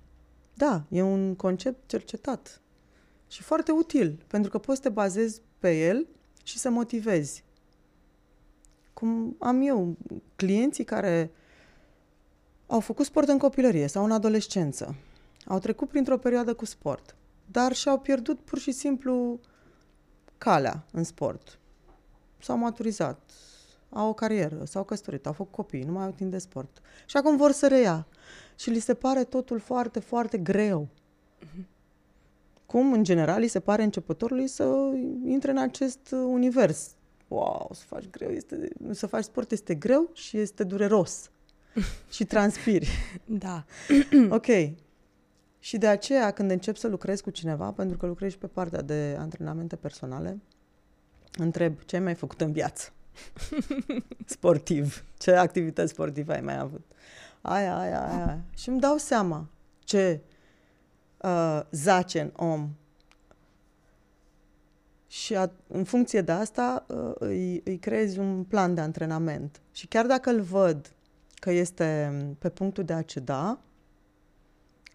Da, 0.53 0.83
e 0.89 1.01
un 1.01 1.35
concept 1.35 1.87
cercetat 1.87 2.61
și 3.27 3.43
foarte 3.43 3.71
util, 3.71 4.23
pentru 4.27 4.51
că 4.51 4.57
poți 4.57 4.77
să 4.77 4.83
te 4.83 4.89
bazezi 4.89 5.41
pe 5.59 5.87
el 5.87 6.07
și 6.43 6.57
să 6.57 6.69
motivezi. 6.69 7.43
Cum 8.93 9.35
am 9.39 9.61
eu, 9.61 9.97
clienții 10.35 10.83
care 10.83 11.31
au 12.67 12.79
făcut 12.79 13.05
sport 13.05 13.27
în 13.27 13.37
copilărie 13.37 13.87
sau 13.87 14.03
în 14.03 14.11
adolescență, 14.11 14.95
au 15.45 15.59
trecut 15.59 15.89
printr-o 15.89 16.17
perioadă 16.17 16.53
cu 16.53 16.65
sport, 16.65 17.15
dar 17.51 17.73
și-au 17.73 17.99
pierdut 17.99 18.39
pur 18.39 18.59
și 18.59 18.71
simplu 18.71 19.39
calea 20.37 20.85
în 20.91 21.03
sport. 21.03 21.59
S-au 22.39 22.57
maturizat, 22.57 23.19
au 23.89 24.09
o 24.09 24.13
carieră, 24.13 24.63
s-au 24.65 24.83
căsătorit, 24.83 25.25
au 25.25 25.33
făcut 25.33 25.51
copii, 25.51 25.83
nu 25.83 25.91
mai 25.91 26.05
au 26.05 26.11
timp 26.11 26.31
de 26.31 26.37
sport. 26.37 26.81
Și 27.05 27.17
acum 27.17 27.37
vor 27.37 27.51
să 27.51 27.67
reia. 27.67 28.07
Și 28.55 28.69
li 28.69 28.79
se 28.79 28.93
pare 28.93 29.23
totul 29.23 29.59
foarte, 29.59 29.99
foarte 29.99 30.37
greu. 30.37 30.87
Mm-hmm. 30.87 31.65
Cum, 32.65 32.93
în 32.93 33.03
general, 33.03 33.39
li 33.39 33.47
se 33.47 33.59
pare 33.59 33.83
începătorului 33.83 34.47
să 34.47 34.91
intre 35.25 35.51
în 35.51 35.57
acest 35.57 36.11
univers 36.11 36.95
wow, 37.27 37.69
să 37.73 37.83
faci 37.87 38.09
greu, 38.09 38.29
este, 38.29 38.69
să 38.91 39.07
faci 39.07 39.23
sport 39.23 39.51
este 39.51 39.75
greu 39.75 40.09
și 40.13 40.37
este 40.37 40.63
dureros. 40.63 41.31
și 42.15 42.25
transpiri. 42.25 42.89
Da. 43.25 43.65
ok. 44.29 44.45
Și 45.59 45.77
de 45.77 45.87
aceea, 45.87 46.31
când 46.31 46.51
încep 46.51 46.75
să 46.75 46.87
lucrez 46.87 47.21
cu 47.21 47.29
cineva, 47.29 47.71
pentru 47.71 47.97
că 47.97 48.05
lucrez 48.05 48.31
și 48.31 48.37
pe 48.37 48.47
partea 48.47 48.81
de 48.81 49.15
antrenamente 49.19 49.75
personale, 49.75 50.39
întreb 51.43 51.79
ce 51.85 51.95
ai 51.95 52.01
mai 52.01 52.15
făcut 52.15 52.41
în 52.41 52.51
viață? 52.51 52.91
Sportiv. 54.25 55.03
Ce 55.17 55.31
activități 55.31 55.91
sportive 55.91 56.33
ai 56.33 56.41
mai 56.41 56.57
avut? 56.57 56.81
Aia, 57.41 57.77
aia, 57.77 58.07
aia. 58.07 58.41
Și 58.55 58.69
îmi 58.69 58.79
dau 58.79 58.97
seama 58.97 59.49
ce 59.79 60.21
uh, 61.21 61.61
zace 61.71 62.21
în 62.21 62.31
om 62.35 62.69
și 65.07 65.35
a, 65.35 65.51
în 65.67 65.83
funcție 65.83 66.21
de 66.21 66.31
asta 66.31 66.85
uh, 66.87 67.11
îi, 67.19 67.61
îi 67.63 67.77
creezi 67.77 68.19
un 68.19 68.43
plan 68.43 68.73
de 68.73 68.81
antrenament. 68.81 69.61
Și 69.71 69.87
chiar 69.87 70.05
dacă 70.05 70.29
îl 70.29 70.41
văd 70.41 70.91
că 71.35 71.51
este 71.51 72.11
pe 72.39 72.49
punctul 72.49 72.83
de 72.83 72.93
a 72.93 73.01
ceda, 73.01 73.59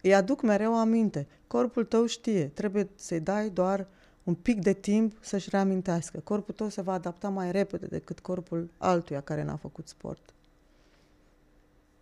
îi 0.03 0.15
aduc 0.15 0.43
mereu 0.43 0.79
aminte. 0.79 1.27
Corpul 1.47 1.85
tău 1.85 2.07
știe, 2.07 2.47
trebuie 2.47 2.89
să-i 2.95 3.21
dai 3.21 3.51
doar 3.51 3.87
un 4.25 4.35
pic 4.35 4.61
de 4.61 4.73
timp 4.73 5.17
să-și 5.21 5.51
reamintească. 5.51 6.21
Corpul 6.25 6.55
tău 6.55 6.69
se 6.69 6.81
va 6.81 6.93
adapta 6.93 7.29
mai 7.29 7.53
repede 7.53 7.87
decât 7.87 8.21
corpul 8.21 8.69
altuia 8.79 9.21
care 9.21 9.43
n-a 9.43 9.57
făcut 9.57 9.89
sport. 9.89 10.35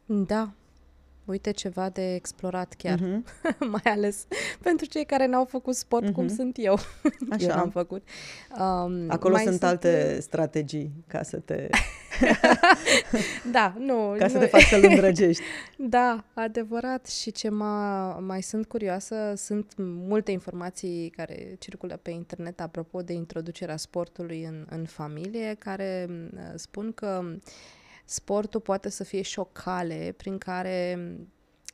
Da, 0.07 0.53
uite 1.31 1.51
ceva 1.51 1.88
de 1.88 2.14
explorat 2.14 2.75
chiar, 2.77 2.99
uh-huh. 2.99 3.59
mai 3.75 3.83
ales 3.85 4.27
pentru 4.62 4.87
cei 4.87 5.05
care 5.05 5.27
n-au 5.27 5.45
făcut 5.45 5.75
sport 5.75 6.09
uh-huh. 6.09 6.12
cum 6.12 6.25
mhm. 6.25 6.35
sunt 6.35 6.57
eu. 6.59 6.79
Așa. 7.31 7.47
Eu 7.47 7.59
am 7.59 7.71
făcut. 7.71 8.09
Um, 8.59 9.05
Acolo 9.09 9.37
sunt, 9.37 9.49
sunt 9.49 9.62
alte 9.62 10.19
strategii 10.21 10.90
ca 11.07 11.23
să 11.23 11.37
te... 11.37 11.69
da, 13.53 13.75
nu. 13.79 14.14
Ca 14.19 14.27
nu. 14.27 14.33
să 14.33 14.38
te 14.38 14.47
faci 14.47 14.62
să-l 14.62 14.85
îndrăgești. 14.88 15.43
da, 15.77 16.25
adevărat. 16.35 17.07
Și 17.07 17.33
ce 17.33 17.49
mă, 17.49 18.16
mai 18.21 18.43
sunt 18.43 18.66
curioasă, 18.66 19.33
sunt 19.37 19.73
multe 19.79 20.31
informații 20.31 21.12
care 21.16 21.57
circulă 21.59 21.99
pe 22.03 22.11
internet 22.11 22.61
apropo 22.61 23.03
de 23.03 23.12
introducerea 23.12 23.77
sportului 23.77 24.45
în, 24.45 24.66
în 24.71 24.85
familie, 24.85 25.57
care 25.59 26.09
spun 26.55 26.93
că 26.93 27.23
uh, 27.25 27.37
sportul 28.11 28.61
poate 28.61 28.88
să 28.88 29.05
fie 29.05 29.23
și 29.23 29.38
o 29.38 29.44
cale 29.44 30.14
prin 30.16 30.38
care 30.38 30.99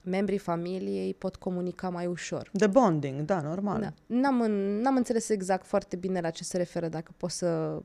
membrii 0.03 0.39
familiei 0.39 1.15
pot 1.15 1.37
comunica 1.37 1.89
mai 1.89 2.07
ușor. 2.07 2.51
De 2.53 2.67
bonding, 2.67 3.21
da, 3.21 3.41
normal. 3.41 3.81
Da. 3.81 3.93
N-am, 4.07 4.51
n-am 4.81 4.97
înțeles 4.97 5.29
exact 5.29 5.67
foarte 5.67 5.97
bine 5.97 6.21
la 6.21 6.31
ce 6.31 6.45
se 6.45 6.57
referă, 6.57 6.89
dacă 6.89 7.13
poți 7.17 7.37
să 7.37 7.81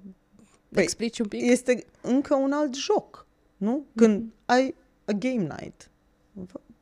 păi, 0.69 0.83
explici 0.83 1.19
un 1.19 1.27
pic. 1.27 1.41
Este 1.41 1.85
încă 2.01 2.35
un 2.35 2.51
alt 2.51 2.75
joc, 2.75 3.25
nu? 3.57 3.85
Când 3.95 4.23
mm-hmm. 4.23 4.45
ai 4.45 4.75
a 5.05 5.11
game 5.11 5.55
night, 5.59 5.89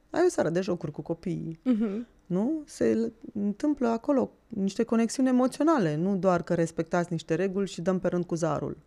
ai 0.10 0.21
o 0.25 0.29
seară 0.29 0.49
de 0.49 0.62
jocuri 0.62 0.91
cu 0.91 1.01
copiii, 1.01 1.60
mm-hmm. 1.60 2.08
nu? 2.25 2.62
Se 2.65 3.12
întâmplă 3.34 3.88
acolo 3.88 4.32
niște 4.47 4.84
conexiuni 4.84 5.29
emoționale, 5.29 5.95
nu 5.95 6.15
doar 6.15 6.43
că 6.43 6.53
respectați 6.53 7.12
niște 7.12 7.36
reguli 7.36 7.67
și 7.67 7.82
dăm 7.82 7.99
pe 7.99 8.08
rând 8.08 8.25
cu 8.25 8.36
zarul 8.36 8.77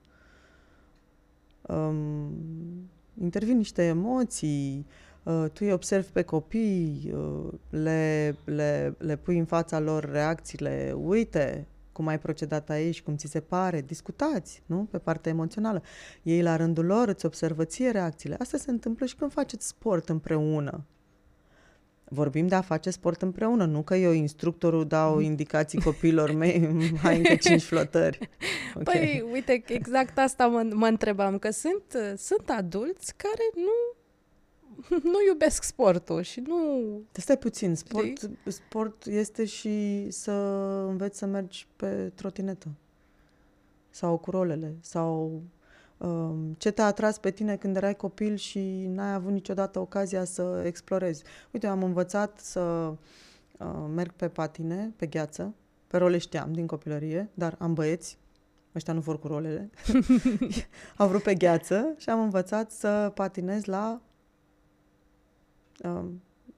um, 1.69 2.33
intervin 3.23 3.57
niște 3.57 3.83
emoții, 3.83 4.87
uh, 5.23 5.45
tu 5.53 5.59
îi 5.61 5.73
observi 5.73 6.09
pe 6.13 6.23
copii, 6.23 7.13
uh, 7.15 7.53
le, 7.71 8.35
le, 8.45 8.95
le 8.99 9.17
pui 9.17 9.39
în 9.39 9.45
fața 9.45 9.79
lor 9.79 10.11
reacțiile, 10.11 10.95
uite 10.97 11.67
cum 11.93 12.07
ai 12.07 12.19
procedat 12.19 12.71
aici, 12.71 13.03
cum 13.03 13.17
ți 13.17 13.27
se 13.27 13.41
pare, 13.41 13.81
discutați, 13.81 14.63
nu? 14.67 14.89
Pe 14.91 14.99
partea 14.99 15.33
emoțională. 15.33 15.83
Ei 16.23 16.43
la 16.43 16.57
rândul 16.57 16.85
lor 16.85 17.09
îți 17.09 17.27
observă 17.27 17.65
ție 17.65 17.91
reacțiile. 17.91 18.37
Asta 18.39 18.57
se 18.57 18.71
întâmplă 18.71 19.07
și 19.07 19.17
când 19.17 19.33
faceți 19.33 19.67
sport 19.67 20.09
împreună 20.09 20.85
vorbim 22.13 22.47
de 22.47 22.55
a 22.55 22.61
face 22.61 22.91
sport 22.91 23.23
împreună, 23.23 23.65
nu 23.65 23.83
că 23.83 23.95
eu, 23.95 24.13
instructorul, 24.13 24.87
dau 24.87 25.19
indicații 25.19 25.81
copiilor 25.81 26.33
mei, 26.33 26.69
hai 27.03 27.17
încă 27.17 27.35
cinci 27.35 27.63
flotări. 27.63 28.29
Okay. 28.75 28.85
Păi, 28.85 29.25
uite, 29.33 29.63
exact 29.67 30.19
asta 30.19 30.47
mă, 30.47 30.69
mă 30.73 30.87
întrebam, 30.87 31.39
că 31.39 31.51
sunt, 31.51 32.17
sunt 32.17 32.51
adulți 32.51 33.15
care 33.17 33.51
nu 33.55 34.01
nu 34.89 35.19
iubesc 35.29 35.63
sportul 35.63 36.23
și 36.23 36.41
nu... 36.41 36.57
Te 37.13 37.21
stai 37.21 37.39
puțin, 37.39 37.75
sport, 37.75 38.31
sport 38.47 39.07
este 39.07 39.45
și 39.45 40.07
să 40.11 40.33
înveți 40.89 41.19
să 41.19 41.27
mergi 41.27 41.67
pe 41.77 42.13
trotinetă 42.15 42.69
sau 43.91 44.19
cu 44.19 44.31
rolele 44.31 44.77
sau 44.81 45.31
Um, 45.31 45.51
ce 46.57 46.71
te-a 46.71 46.85
atras 46.85 47.19
pe 47.19 47.31
tine 47.31 47.57
când 47.57 47.77
erai 47.77 47.97
copil 47.97 48.37
și 48.37 48.87
n-ai 48.87 49.13
avut 49.13 49.33
niciodată 49.33 49.79
ocazia 49.79 50.25
să 50.25 50.63
explorezi. 50.65 51.23
Uite, 51.51 51.67
am 51.67 51.83
învățat 51.83 52.41
să 52.41 52.61
uh, 52.61 53.67
merg 53.95 54.13
pe 54.13 54.29
patine, 54.29 54.93
pe 54.97 55.07
gheață, 55.07 55.55
pe 55.87 55.97
role 55.97 56.19
știam 56.19 56.53
din 56.53 56.67
copilărie, 56.67 57.31
dar 57.35 57.57
am 57.59 57.75
băieți, 57.75 58.19
ăștia 58.75 58.93
nu 58.93 59.01
vor 59.01 59.19
cu 59.19 59.27
rolele, 59.27 59.71
au 60.97 61.09
vrut 61.09 61.23
pe 61.23 61.35
gheață 61.35 61.95
și 61.97 62.09
am 62.09 62.21
învățat 62.21 62.71
să 62.71 63.13
patinez 63.15 63.65
la 63.65 64.01
uh, 65.85 66.05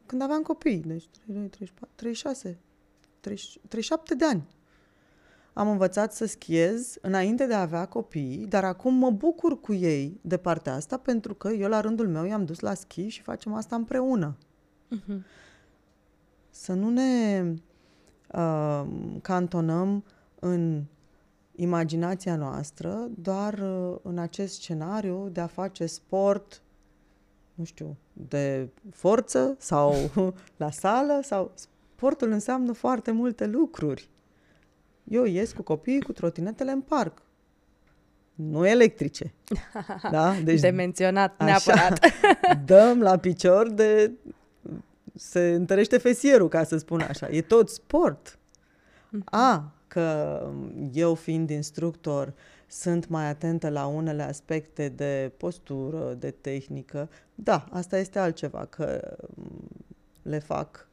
când 0.07 0.22
aveam 0.22 0.42
copii, 0.42 0.83
deci 0.87 1.07
34, 1.26 1.88
36, 1.94 2.59
30, 3.20 3.59
37 3.68 4.14
de 4.14 4.24
ani. 4.24 4.46
Am 5.54 5.68
învățat 5.68 6.12
să 6.12 6.26
schiez 6.26 6.96
înainte 7.00 7.46
de 7.46 7.54
a 7.54 7.60
avea 7.60 7.86
copii, 7.86 8.46
dar 8.48 8.64
acum 8.64 8.94
mă 8.94 9.10
bucur 9.10 9.60
cu 9.60 9.72
ei 9.72 10.20
de 10.22 10.36
partea 10.36 10.74
asta 10.74 10.96
pentru 10.96 11.34
că 11.34 11.48
eu 11.48 11.68
la 11.68 11.80
rândul 11.80 12.08
meu 12.08 12.24
i-am 12.24 12.44
dus 12.44 12.60
la 12.60 12.74
schi 12.74 13.08
și 13.08 13.22
facem 13.22 13.54
asta 13.54 13.76
împreună. 13.76 14.36
Uh-huh. 14.96 15.18
Să 16.50 16.72
nu 16.72 16.90
ne 16.90 17.44
uh, 18.32 18.84
cantonăm 19.22 20.04
în 20.40 20.82
imaginația 21.56 22.36
noastră 22.36 23.08
doar 23.18 23.58
uh, 23.58 23.96
în 24.02 24.18
acest 24.18 24.54
scenariu 24.54 25.28
de 25.32 25.40
a 25.40 25.46
face 25.46 25.86
sport, 25.86 26.62
nu 27.54 27.64
știu, 27.64 27.96
de 28.12 28.68
forță 28.90 29.56
sau 29.58 29.94
la 30.56 30.70
sală 30.70 31.20
sau 31.22 31.52
sportul 31.54 32.30
înseamnă 32.30 32.72
foarte 32.72 33.10
multe 33.10 33.46
lucruri. 33.46 34.12
Eu 35.04 35.24
ies 35.24 35.52
cu 35.52 35.62
copiii 35.62 36.02
cu 36.02 36.12
trotinetele 36.12 36.70
în 36.70 36.80
parc. 36.80 37.22
Nu 38.34 38.66
electrice. 38.66 39.32
Da? 40.10 40.34
Deci, 40.44 40.60
de 40.60 40.70
menționat 40.70 41.34
așa, 41.38 41.44
neapărat. 41.44 42.00
dăm 42.66 43.00
la 43.00 43.16
picior 43.16 43.70
de... 43.70 44.10
Se 45.14 45.40
întărește 45.40 45.98
fesierul, 45.98 46.48
ca 46.48 46.64
să 46.64 46.76
spun 46.76 47.00
așa. 47.00 47.28
E 47.28 47.42
tot 47.42 47.68
sport. 47.68 48.38
Mhm. 49.08 49.24
A, 49.24 49.72
că 49.88 50.40
eu 50.92 51.14
fiind 51.14 51.50
instructor 51.50 52.34
sunt 52.66 53.08
mai 53.08 53.28
atentă 53.28 53.68
la 53.68 53.86
unele 53.86 54.22
aspecte 54.22 54.88
de 54.88 55.32
postură, 55.36 56.14
de 56.18 56.30
tehnică. 56.30 57.08
Da, 57.34 57.66
asta 57.70 57.98
este 57.98 58.18
altceva, 58.18 58.64
că 58.64 59.16
le 60.22 60.38
fac 60.38 60.88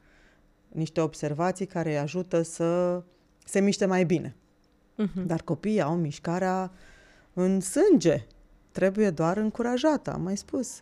niște 0.68 1.02
observații 1.02 1.66
care 1.66 1.90
îi 1.90 1.98
ajută 1.98 2.42
să 2.42 3.02
se 3.46 3.60
miște 3.60 3.86
mai 3.86 4.04
bine. 4.04 4.36
Uh-huh. 5.02 5.26
Dar 5.26 5.42
copiii 5.42 5.82
au 5.82 5.96
mișcarea 5.96 6.72
în 7.34 7.60
sânge. 7.60 8.26
Trebuie 8.72 9.10
doar 9.10 9.38
încurajată, 9.38 10.14
am 10.14 10.22
mai 10.22 10.38
spus. 10.38 10.82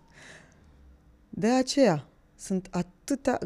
De 1.30 1.48
aceea, 1.48 2.08
sunt 2.36 2.67
atâtea... 2.72 3.39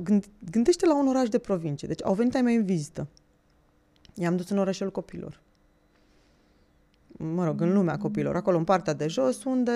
Gândește 0.52 0.86
la 0.86 0.98
un 0.98 1.08
oraș 1.08 1.30
de 1.30 1.38
provincie. 1.38 1.88
Deci 1.88 2.04
au 2.04 2.14
venit 2.14 2.36
ai 2.36 2.42
mei 2.42 2.56
în 2.56 2.66
vizită. 2.66 3.08
I-am 4.14 4.36
dus 4.36 4.50
în 4.50 4.58
orașul 4.58 4.92
copilor. 4.92 5.42
Mă 7.18 7.46
rog, 7.46 7.62
în 7.62 7.74
lumea 7.74 7.98
copilor, 7.98 8.36
acolo 8.36 8.58
în 8.58 8.64
partea 8.64 8.94
de 8.94 9.08
jos, 9.08 9.44
unde 9.44 9.72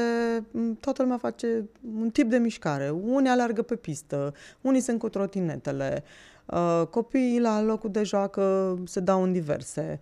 toată 0.79 1.01
lumea 1.01 1.17
face 1.17 1.69
un 1.99 2.09
tip 2.09 2.29
de 2.29 2.37
mișcare. 2.37 2.89
Unii 2.89 3.29
alergă 3.29 3.61
pe 3.61 3.75
pistă, 3.75 4.33
unii 4.61 4.81
sunt 4.81 4.99
cu 4.99 5.09
trotinetele, 5.09 6.03
uh, 6.03 6.36
copiii 6.89 7.39
la 7.39 7.61
locul 7.61 7.91
de 7.91 8.03
joacă 8.03 8.75
se 8.85 8.99
dau 8.99 9.23
în 9.23 9.31
diverse, 9.31 9.99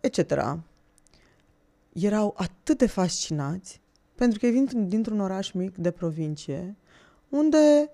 etc. 0.00 0.58
Erau 1.92 2.34
atât 2.36 2.78
de 2.78 2.86
fascinați, 2.86 3.80
pentru 4.14 4.38
că 4.38 4.46
vin 4.46 4.88
dintr-un 4.88 5.20
oraș 5.20 5.50
mic 5.50 5.76
de 5.76 5.90
provincie, 5.90 6.76
unde 7.28 7.90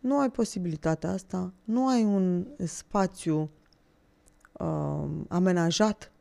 nu 0.00 0.18
ai 0.18 0.30
posibilitatea 0.30 1.10
asta, 1.10 1.52
nu 1.64 1.88
ai 1.88 2.04
un 2.04 2.46
spațiu 2.64 3.50
uh, 4.52 5.08
amenajat 5.28 6.12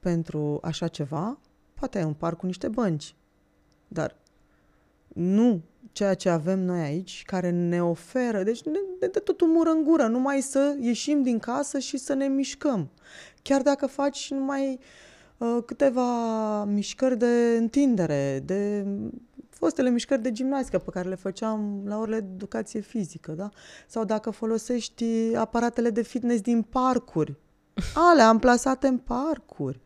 pentru 0.00 0.58
așa 0.62 0.88
ceva, 0.88 1.38
poate 1.74 1.98
ai 1.98 2.04
un 2.04 2.14
parc 2.14 2.38
cu 2.38 2.46
niște 2.46 2.68
bănci, 2.68 3.14
dar 3.88 4.16
nu 5.08 5.62
ceea 5.92 6.14
ce 6.14 6.28
avem 6.28 6.58
noi 6.58 6.80
aici, 6.80 7.22
care 7.26 7.50
ne 7.50 7.82
oferă, 7.82 8.42
deci 8.42 8.62
ne, 8.62 8.78
ne 9.00 9.06
dă 9.06 9.18
totul 9.18 9.48
mură 9.48 9.70
în 9.70 9.82
gură, 9.82 10.06
numai 10.06 10.40
să 10.40 10.76
ieșim 10.80 11.22
din 11.22 11.38
casă 11.38 11.78
și 11.78 11.96
să 11.96 12.14
ne 12.14 12.26
mișcăm. 12.26 12.90
Chiar 13.42 13.62
dacă 13.62 13.86
faci 13.86 14.30
numai 14.30 14.78
uh, 15.38 15.58
câteva 15.66 16.64
mișcări 16.64 17.18
de 17.18 17.56
întindere, 17.58 18.42
de 18.44 18.86
fostele 19.48 19.90
mișcări 19.90 20.22
de 20.22 20.32
gimnastică 20.32 20.78
pe 20.78 20.90
care 20.90 21.08
le 21.08 21.14
făceam 21.14 21.82
la 21.84 21.98
orele 21.98 22.20
de 22.20 22.30
educație 22.34 22.80
fizică, 22.80 23.32
da? 23.32 23.48
Sau 23.86 24.04
dacă 24.04 24.30
folosești 24.30 25.04
aparatele 25.34 25.90
de 25.90 26.02
fitness 26.02 26.40
din 26.40 26.62
parcuri, 26.62 27.36
ale 28.10 28.22
amplasate 28.22 28.86
în 28.86 28.98
parcuri. 28.98 29.80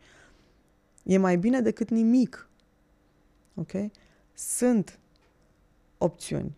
E 1.03 1.19
mai 1.19 1.37
bine 1.37 1.61
decât 1.61 1.89
nimic. 1.89 2.49
Ok? 3.55 3.73
Sunt 4.35 4.99
opțiuni. 6.03 6.57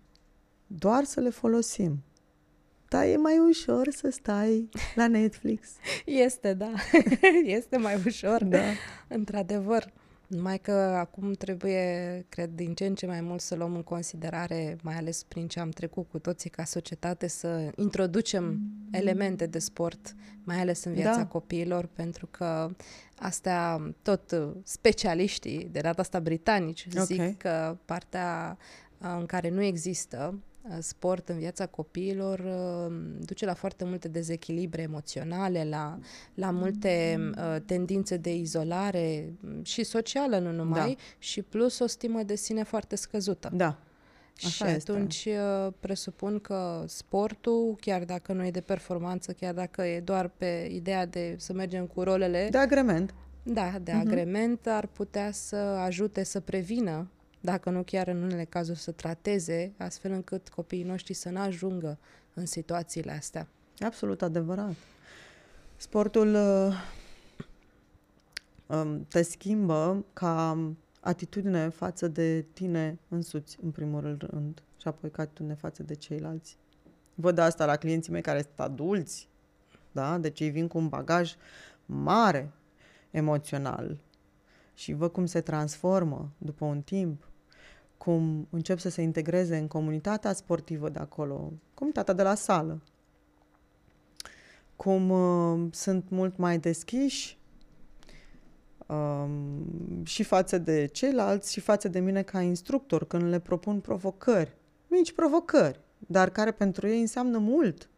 Doar 0.66 1.04
să 1.04 1.20
le 1.20 1.30
folosim. 1.30 2.02
Dar 2.88 3.04
e 3.04 3.16
mai 3.16 3.38
ușor 3.38 3.88
să 3.90 4.08
stai 4.10 4.68
la 4.94 5.08
Netflix. 5.08 5.68
Este, 6.04 6.54
da. 6.54 6.72
este 7.58 7.76
mai 7.76 8.02
ușor. 8.06 8.44
Da. 8.44 8.62
Într-adevăr. 9.08 9.92
Numai 10.26 10.58
că 10.58 10.72
acum 10.72 11.32
trebuie, 11.32 12.24
cred, 12.28 12.50
din 12.54 12.74
ce 12.74 12.86
în 12.86 12.94
ce 12.94 13.06
mai 13.06 13.20
mult 13.20 13.40
să 13.40 13.54
luăm 13.54 13.74
în 13.74 13.82
considerare, 13.82 14.76
mai 14.82 14.94
ales 14.94 15.22
prin 15.22 15.48
ce 15.48 15.60
am 15.60 15.70
trecut 15.70 16.08
cu 16.10 16.18
toții 16.18 16.50
ca 16.50 16.64
societate, 16.64 17.26
să 17.26 17.70
introducem 17.76 18.60
elemente 18.90 19.46
de 19.46 19.58
sport, 19.58 20.14
mai 20.44 20.60
ales 20.60 20.84
în 20.84 20.92
viața 20.92 21.18
da. 21.18 21.26
copiilor, 21.26 21.86
pentru 21.86 22.26
că 22.30 22.70
astea 23.16 23.94
tot 24.02 24.34
specialiștii, 24.62 25.68
de 25.72 25.80
data 25.80 26.00
asta 26.00 26.20
britanici, 26.20 26.86
okay. 26.92 27.04
zic 27.04 27.36
că 27.36 27.76
partea 27.84 28.58
în 29.18 29.26
care 29.26 29.50
nu 29.50 29.62
există 29.62 30.34
Uh, 30.68 30.76
sport 30.80 31.28
în 31.28 31.38
viața 31.38 31.66
copiilor 31.66 32.38
uh, 32.38 32.96
duce 33.20 33.44
la 33.44 33.54
foarte 33.54 33.84
multe 33.84 34.08
dezechilibre 34.08 34.82
emoționale, 34.82 35.66
la, 35.70 35.98
la 36.34 36.50
multe 36.50 37.18
uh, 37.36 37.56
tendințe 37.66 38.16
de 38.16 38.34
izolare 38.34 39.32
mm, 39.40 39.62
și 39.62 39.84
socială, 39.84 40.38
nu 40.38 40.50
numai, 40.50 40.94
da. 40.94 41.02
și 41.18 41.42
plus 41.42 41.78
o 41.78 41.86
stimă 41.86 42.22
de 42.22 42.34
sine 42.34 42.62
foarte 42.62 42.96
scăzută. 42.96 43.50
Da. 43.54 43.78
Așa 44.36 44.66
și 44.66 44.74
este. 44.74 44.90
atunci 44.90 45.28
presupun 45.80 46.38
că 46.38 46.84
sportul, 46.86 47.76
chiar 47.80 48.04
dacă 48.04 48.32
nu 48.32 48.46
e 48.46 48.50
de 48.50 48.60
performanță, 48.60 49.32
chiar 49.32 49.54
dacă 49.54 49.82
e 49.82 50.00
doar 50.00 50.28
pe 50.28 50.68
ideea 50.72 51.06
de 51.06 51.34
să 51.38 51.52
mergem 51.52 51.86
cu 51.86 52.02
rolele... 52.02 52.48
De 52.50 52.58
agrement. 52.58 53.14
Da, 53.42 53.78
de 53.82 53.92
uh-huh. 53.92 54.00
agrement 54.00 54.66
ar 54.66 54.86
putea 54.86 55.30
să 55.32 55.56
ajute 55.56 56.22
să 56.22 56.40
prevină 56.40 57.08
dacă 57.44 57.70
nu 57.70 57.82
chiar 57.82 58.06
în 58.06 58.22
unele 58.22 58.44
cazuri 58.44 58.78
să 58.78 58.90
trateze, 58.90 59.72
astfel 59.78 60.12
încât 60.12 60.48
copiii 60.48 60.82
noștri 60.82 61.14
să 61.14 61.28
nu 61.28 61.38
ajungă 61.38 61.98
în 62.34 62.46
situațiile 62.46 63.12
astea. 63.12 63.48
Absolut 63.78 64.22
adevărat. 64.22 64.74
Sportul 65.76 66.34
uh, 66.34 66.74
um, 68.66 69.04
te 69.08 69.22
schimbă 69.22 70.04
ca 70.12 70.58
atitudine 71.00 71.68
față 71.68 72.08
de 72.08 72.44
tine 72.52 72.98
însuți, 73.08 73.58
în 73.62 73.70
primul 73.70 74.16
rând, 74.18 74.62
și 74.80 74.88
apoi 74.88 75.10
ca 75.10 75.22
atitudine 75.22 75.54
față 75.54 75.82
de 75.82 75.94
ceilalți. 75.94 76.56
Văd 77.14 77.38
asta 77.38 77.64
la 77.64 77.76
clienții 77.76 78.12
mei 78.12 78.22
care 78.22 78.42
sunt 78.42 78.60
adulți, 78.60 79.28
da? 79.92 80.18
Deci 80.18 80.40
ei 80.40 80.50
vin 80.50 80.68
cu 80.68 80.78
un 80.78 80.88
bagaj 80.88 81.34
mare 81.86 82.52
emoțional 83.10 83.98
și 84.74 84.92
văd 84.92 85.12
cum 85.12 85.26
se 85.26 85.40
transformă 85.40 86.30
după 86.38 86.64
un 86.64 86.82
timp 86.82 87.32
cum 88.04 88.46
încep 88.50 88.78
să 88.78 88.88
se 88.88 89.02
integreze 89.02 89.56
în 89.56 89.66
comunitatea 89.66 90.32
sportivă 90.32 90.88
de 90.88 90.98
acolo, 90.98 91.52
comunitatea 91.74 92.14
de 92.14 92.22
la 92.22 92.34
sală, 92.34 92.82
cum 94.76 95.10
uh, 95.10 95.68
sunt 95.70 96.08
mult 96.08 96.36
mai 96.36 96.58
deschiși 96.58 97.38
um, 98.86 100.04
și 100.04 100.22
față 100.22 100.58
de 100.58 100.86
ceilalți 100.86 101.52
și 101.52 101.60
față 101.60 101.88
de 101.88 102.00
mine 102.00 102.22
ca 102.22 102.40
instructor 102.40 103.06
când 103.06 103.22
le 103.22 103.38
propun 103.38 103.80
provocări, 103.80 104.56
mici 104.88 105.12
provocări, 105.12 105.80
dar 105.98 106.30
care 106.30 106.50
pentru 106.52 106.86
ei 106.86 107.00
înseamnă 107.00 107.38
mult 107.38 107.88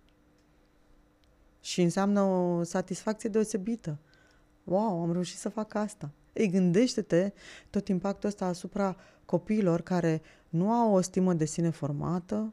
și 1.61 1.83
înseamnă 1.83 2.21
o 2.21 2.63
satisfacție 2.63 3.29
deosebită. 3.29 3.99
Wow, 4.65 5.03
am 5.03 5.13
reușit 5.13 5.39
să 5.39 5.49
fac 5.49 5.75
asta. 5.75 6.11
Ei, 6.33 6.51
gândește-te 6.51 7.33
tot 7.71 7.89
impactul 7.89 8.29
ăsta 8.29 8.47
asupra 8.47 8.97
copiilor 9.27 9.81
care 9.81 10.23
nu 10.49 10.71
au 10.71 10.95
o 10.95 11.01
stimă 11.01 11.35
de 11.35 11.45
sine 11.45 11.71
formată, 11.71 12.53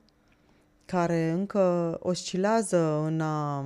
care 0.85 1.29
încă 1.29 1.97
oscilează 2.01 3.03
în, 3.05 3.21
a, 3.21 3.65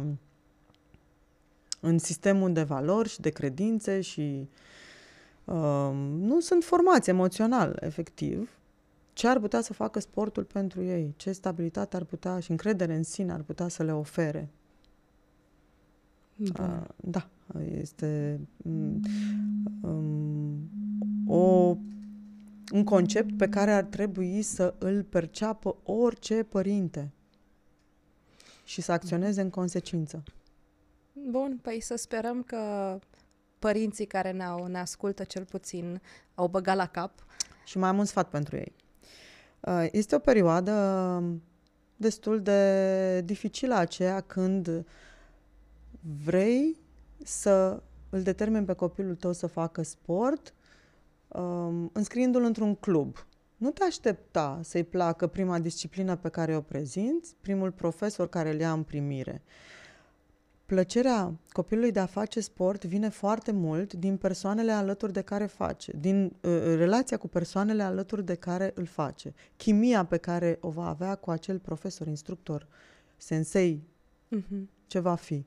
în 1.79 1.97
sistemul 1.97 2.53
de 2.53 2.63
valori 2.63 3.09
și 3.09 3.21
de 3.21 3.29
credințe 3.29 4.01
și 4.01 4.49
uh, 5.45 5.91
nu 6.19 6.39
sunt 6.39 6.63
formați 6.63 7.09
emoțional, 7.09 7.77
efectiv, 7.79 8.57
ce 9.13 9.27
ar 9.27 9.39
putea 9.39 9.61
să 9.61 9.73
facă 9.73 9.99
sportul 9.99 10.43
pentru 10.43 10.83
ei, 10.83 11.13
ce 11.15 11.31
stabilitate 11.31 11.95
ar 11.95 12.03
putea 12.03 12.39
și 12.39 12.51
încredere 12.51 12.95
în 12.95 13.03
sine 13.03 13.31
ar 13.31 13.41
putea 13.41 13.67
să 13.67 13.83
le 13.83 13.93
ofere. 13.93 14.49
Uh, 16.59 16.81
da, 16.95 17.27
este 17.79 18.39
um, 18.63 18.99
un 22.77 22.83
concept 22.83 23.37
pe 23.37 23.49
care 23.49 23.71
ar 23.71 23.83
trebui 23.83 24.41
să 24.41 24.73
îl 24.77 25.03
perceapă 25.03 25.75
orice 25.83 26.43
părinte. 26.43 27.11
și 28.63 28.81
să 28.81 28.91
acționeze 28.91 29.41
în 29.41 29.49
consecință. 29.49 30.23
Bun, 31.13 31.59
păi 31.61 31.81
să 31.81 31.95
sperăm 31.95 32.43
că 32.43 32.59
părinții 33.59 34.05
care 34.05 34.31
ne-au, 34.31 34.65
ne 34.65 34.79
ascultă 34.79 35.23
cel 35.23 35.45
puțin 35.45 36.01
au 36.35 36.47
băgat 36.47 36.75
la 36.75 36.87
cap. 36.87 37.25
Și 37.65 37.77
mai 37.77 37.89
am 37.89 37.97
un 37.97 38.05
sfat 38.05 38.29
pentru 38.29 38.55
ei. 38.55 38.75
Uh, 39.59 39.87
este 39.91 40.15
o 40.15 40.19
perioadă 40.19 41.23
destul 41.95 42.41
de 42.41 43.21
dificilă 43.21 43.75
aceea 43.75 44.21
când 44.21 44.85
vrei 46.23 46.77
să 47.23 47.81
îl 48.09 48.21
determini 48.21 48.65
pe 48.65 48.73
copilul 48.73 49.15
tău 49.15 49.31
să 49.31 49.47
facă 49.47 49.81
sport 49.81 50.53
um, 51.37 51.89
înscriindu-l 51.93 52.43
într-un 52.43 52.75
club. 52.75 53.25
Nu 53.57 53.71
te 53.71 53.83
aștepta 53.83 54.59
să-i 54.63 54.83
placă 54.83 55.27
prima 55.27 55.59
disciplină 55.59 56.15
pe 56.15 56.29
care 56.29 56.55
o 56.55 56.61
prezinți, 56.61 57.35
primul 57.41 57.71
profesor 57.71 58.29
care 58.29 58.53
îl 58.53 58.59
ia 58.59 58.71
în 58.71 58.83
primire. 58.83 59.41
Plăcerea 60.65 61.39
copilului 61.51 61.91
de 61.91 61.99
a 61.99 62.05
face 62.05 62.39
sport 62.39 62.85
vine 62.85 63.09
foarte 63.09 63.51
mult 63.51 63.93
din 63.93 64.17
persoanele 64.17 64.71
alături 64.71 65.13
de 65.13 65.21
care 65.21 65.45
face, 65.45 65.91
din 65.99 66.23
uh, 66.23 66.51
relația 66.63 67.17
cu 67.17 67.27
persoanele 67.27 67.83
alături 67.83 68.25
de 68.25 68.35
care 68.35 68.71
îl 68.75 68.85
face, 68.85 69.33
chimia 69.57 70.05
pe 70.05 70.17
care 70.17 70.57
o 70.61 70.69
va 70.69 70.87
avea 70.87 71.15
cu 71.15 71.31
acel 71.31 71.59
profesor, 71.59 72.07
instructor, 72.07 72.67
sensei, 73.17 73.83
uh-huh. 74.35 74.61
ce 74.87 74.99
va 74.99 75.15
fi. 75.15 75.43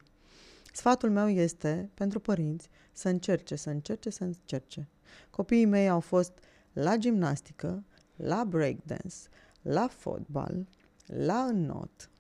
Sfatul 0.72 1.10
meu 1.10 1.28
este, 1.28 1.90
pentru 1.94 2.20
părinți, 2.20 2.68
să 2.92 3.08
încerce, 3.08 3.56
să 3.56 3.70
încerce, 3.70 4.10
să 4.10 4.24
încerce. 4.24 4.88
Copiii 5.30 5.64
mei 5.64 5.88
au 5.88 6.00
fost 6.00 6.38
la 6.72 6.96
gimnastică, 6.96 7.84
la 8.16 8.44
breakdance, 8.44 9.16
la 9.62 9.88
fotbal, 9.88 10.66
la 11.06 11.38
înnot. 11.38 12.10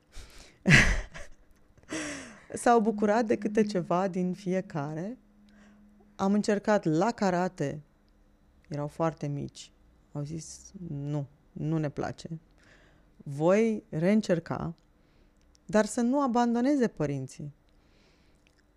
S-au 2.62 2.80
bucurat 2.80 3.26
de 3.26 3.36
câte 3.36 3.62
ceva 3.62 4.08
din 4.08 4.32
fiecare. 4.32 5.18
Am 6.16 6.32
încercat 6.32 6.84
la 6.84 7.10
karate. 7.10 7.82
Erau 8.68 8.86
foarte 8.86 9.26
mici. 9.26 9.72
Au 10.12 10.22
zis, 10.22 10.72
nu, 10.88 11.26
nu 11.52 11.78
ne 11.78 11.88
place. 11.88 12.28
Voi 13.16 13.84
reîncerca, 13.88 14.74
dar 15.66 15.84
să 15.84 16.00
nu 16.00 16.22
abandoneze 16.22 16.88
părinții. 16.88 17.54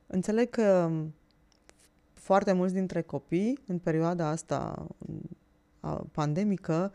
Înțeleg 0.07 0.49
că 0.49 0.91
foarte 2.24 2.51
mulți 2.51 2.74
dintre 2.74 3.01
copii, 3.01 3.59
în 3.67 3.78
perioada 3.80 4.28
asta 4.28 4.88
pandemică, 6.11 6.91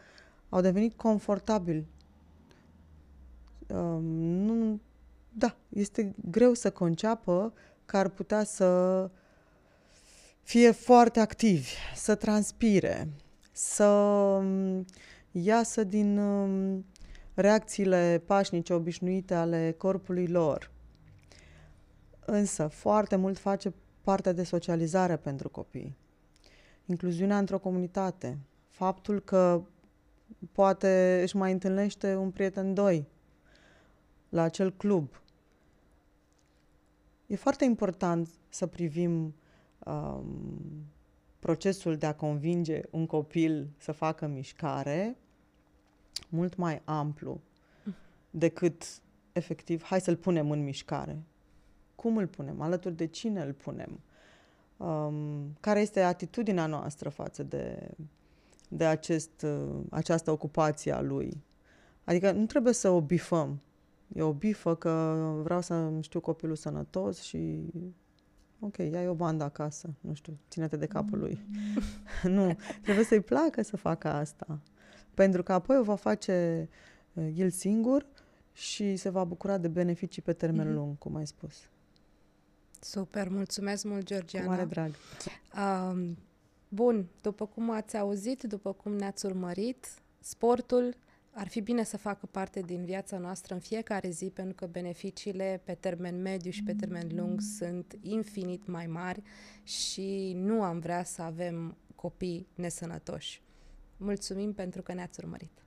au 0.49 0.61
devenit 0.61 0.95
confortabili. 0.95 1.87
Um, 3.67 4.05
nu, 4.21 4.81
da, 5.31 5.57
este 5.69 6.15
greu 6.31 6.55
să 6.55 6.71
conceapă 6.71 7.53
că 7.85 7.97
ar 7.97 8.09
putea 8.09 8.45
să 8.45 9.11
fie 10.43 10.71
foarte 10.71 11.21
activi, 11.21 11.71
să 11.95 12.15
transpire, 12.15 13.09
să 13.53 13.85
um, 13.85 14.85
iasă 15.31 15.85
din 15.85 16.19
um, 16.19 16.85
reacțiile 17.35 18.23
pașnice 18.27 18.73
obișnuite 18.73 19.35
ale 19.35 19.75
corpului 19.79 20.27
lor. 20.27 20.71
Însă, 22.25 22.67
foarte 22.67 23.17
mult 23.17 23.39
face 23.39 23.73
partea 24.09 24.33
de 24.33 24.43
socializare 24.43 25.17
pentru 25.17 25.49
copii. 25.49 25.97
Incluziunea 26.87 27.39
într-o 27.39 27.59
comunitate. 27.59 28.39
Faptul 28.69 29.21
că 29.21 29.63
poate 30.53 31.21
își 31.23 31.37
mai 31.37 31.53
întâlnește 31.53 32.15
un 32.15 32.31
prieten 32.31 32.75
doi 32.75 33.07
la 34.29 34.43
acel 34.43 34.73
club. 34.73 35.09
E 37.27 37.37
foarte 37.37 37.65
important 37.65 38.29
să 38.49 38.67
privim 38.67 39.35
um, 39.85 40.87
procesul 41.39 41.97
de 41.97 42.07
a 42.07 42.15
convinge 42.15 42.81
un 42.91 43.07
copil 43.07 43.69
să 43.79 43.93
facă 43.93 44.27
mișcare 44.27 45.17
mult 46.29 46.57
mai 46.57 46.83
amplu 46.85 47.41
decât 48.31 48.85
efectiv, 49.33 49.83
hai 49.83 50.01
să-l 50.01 50.17
punem 50.17 50.51
în 50.51 50.65
mișcare. 50.65 51.23
Cum 52.01 52.17
îl 52.17 52.27
punem? 52.27 52.61
Alături 52.61 52.97
de 52.97 53.07
cine 53.07 53.41
îl 53.41 53.53
punem? 53.53 54.01
Um, 54.77 55.57
care 55.61 55.81
este 55.81 56.01
atitudinea 56.01 56.67
noastră 56.67 57.09
față 57.09 57.43
de, 57.43 57.91
de 58.69 58.85
acest, 58.85 59.43
uh, 59.43 59.81
această 59.91 60.31
ocupație 60.31 60.93
a 60.93 61.01
lui? 61.01 61.43
Adică 62.05 62.33
nu 62.33 62.47
trebuie 62.47 62.73
să 62.73 62.89
o 62.89 63.01
bifăm. 63.01 63.61
E 64.15 64.23
o 64.23 64.33
bifă 64.33 64.75
că 64.75 65.23
vreau 65.43 65.61
să 65.61 65.91
știu 66.01 66.21
copilul 66.21 66.57
sănătos 66.57 67.21
și 67.21 67.73
ok, 68.61 68.77
ia 68.77 69.11
o 69.11 69.15
bandă 69.15 69.45
acasă, 69.45 69.95
nu 70.01 70.15
știu, 70.15 70.39
ține-te 70.51 70.77
de 70.77 70.87
capul 70.87 71.19
lui. 71.19 71.41
nu, 72.37 72.57
trebuie 72.83 73.05
să-i 73.05 73.21
placă 73.21 73.63
să 73.63 73.77
facă 73.77 74.09
asta. 74.09 74.61
Pentru 75.15 75.43
că 75.43 75.53
apoi 75.53 75.79
o 75.79 75.83
va 75.83 75.95
face 75.95 76.69
uh, 77.13 77.33
el 77.37 77.51
singur 77.51 78.07
și 78.53 78.97
se 78.97 79.09
va 79.09 79.25
bucura 79.25 79.59
de 79.59 79.69
beneficii 79.69 80.23
pe 80.23 80.33
termen 80.33 80.71
mm-hmm. 80.71 80.75
lung, 80.75 80.99
cum 80.99 81.17
ai 81.17 81.27
spus. 81.27 81.69
Super, 82.81 83.29
mulțumesc 83.29 83.85
mult, 83.85 84.05
Georgiana. 84.05 84.47
Cu 84.47 84.53
mare 84.53 84.65
drag. 84.65 84.95
Um, 85.57 86.17
bun, 86.69 87.07
după 87.23 87.47
cum 87.47 87.71
ați 87.71 87.97
auzit, 87.97 88.43
după 88.43 88.73
cum 88.73 88.93
ne-ați 88.93 89.27
urmărit, 89.27 89.87
sportul 90.21 90.95
ar 91.33 91.49
fi 91.49 91.61
bine 91.61 91.83
să 91.83 91.97
facă 91.97 92.27
parte 92.27 92.61
din 92.61 92.85
viața 92.85 93.19
noastră 93.19 93.55
în 93.55 93.61
fiecare 93.61 94.11
zi, 94.11 94.31
pentru 94.31 94.55
că 94.55 94.67
beneficiile 94.67 95.61
pe 95.65 95.75
termen 95.75 96.23
mediu 96.23 96.51
și 96.51 96.63
pe 96.63 96.75
termen 96.75 97.09
lung 97.15 97.41
sunt 97.41 97.99
infinit 98.01 98.67
mai 98.67 98.87
mari 98.87 99.23
și 99.63 100.33
nu 100.37 100.63
am 100.63 100.79
vrea 100.79 101.05
să 101.05 101.23
avem 101.23 101.77
copii 101.95 102.47
nesănătoși. 102.55 103.43
Mulțumim 103.97 104.53
pentru 104.53 104.83
că 104.83 104.93
ne-ați 104.93 105.21
urmărit! 105.25 105.63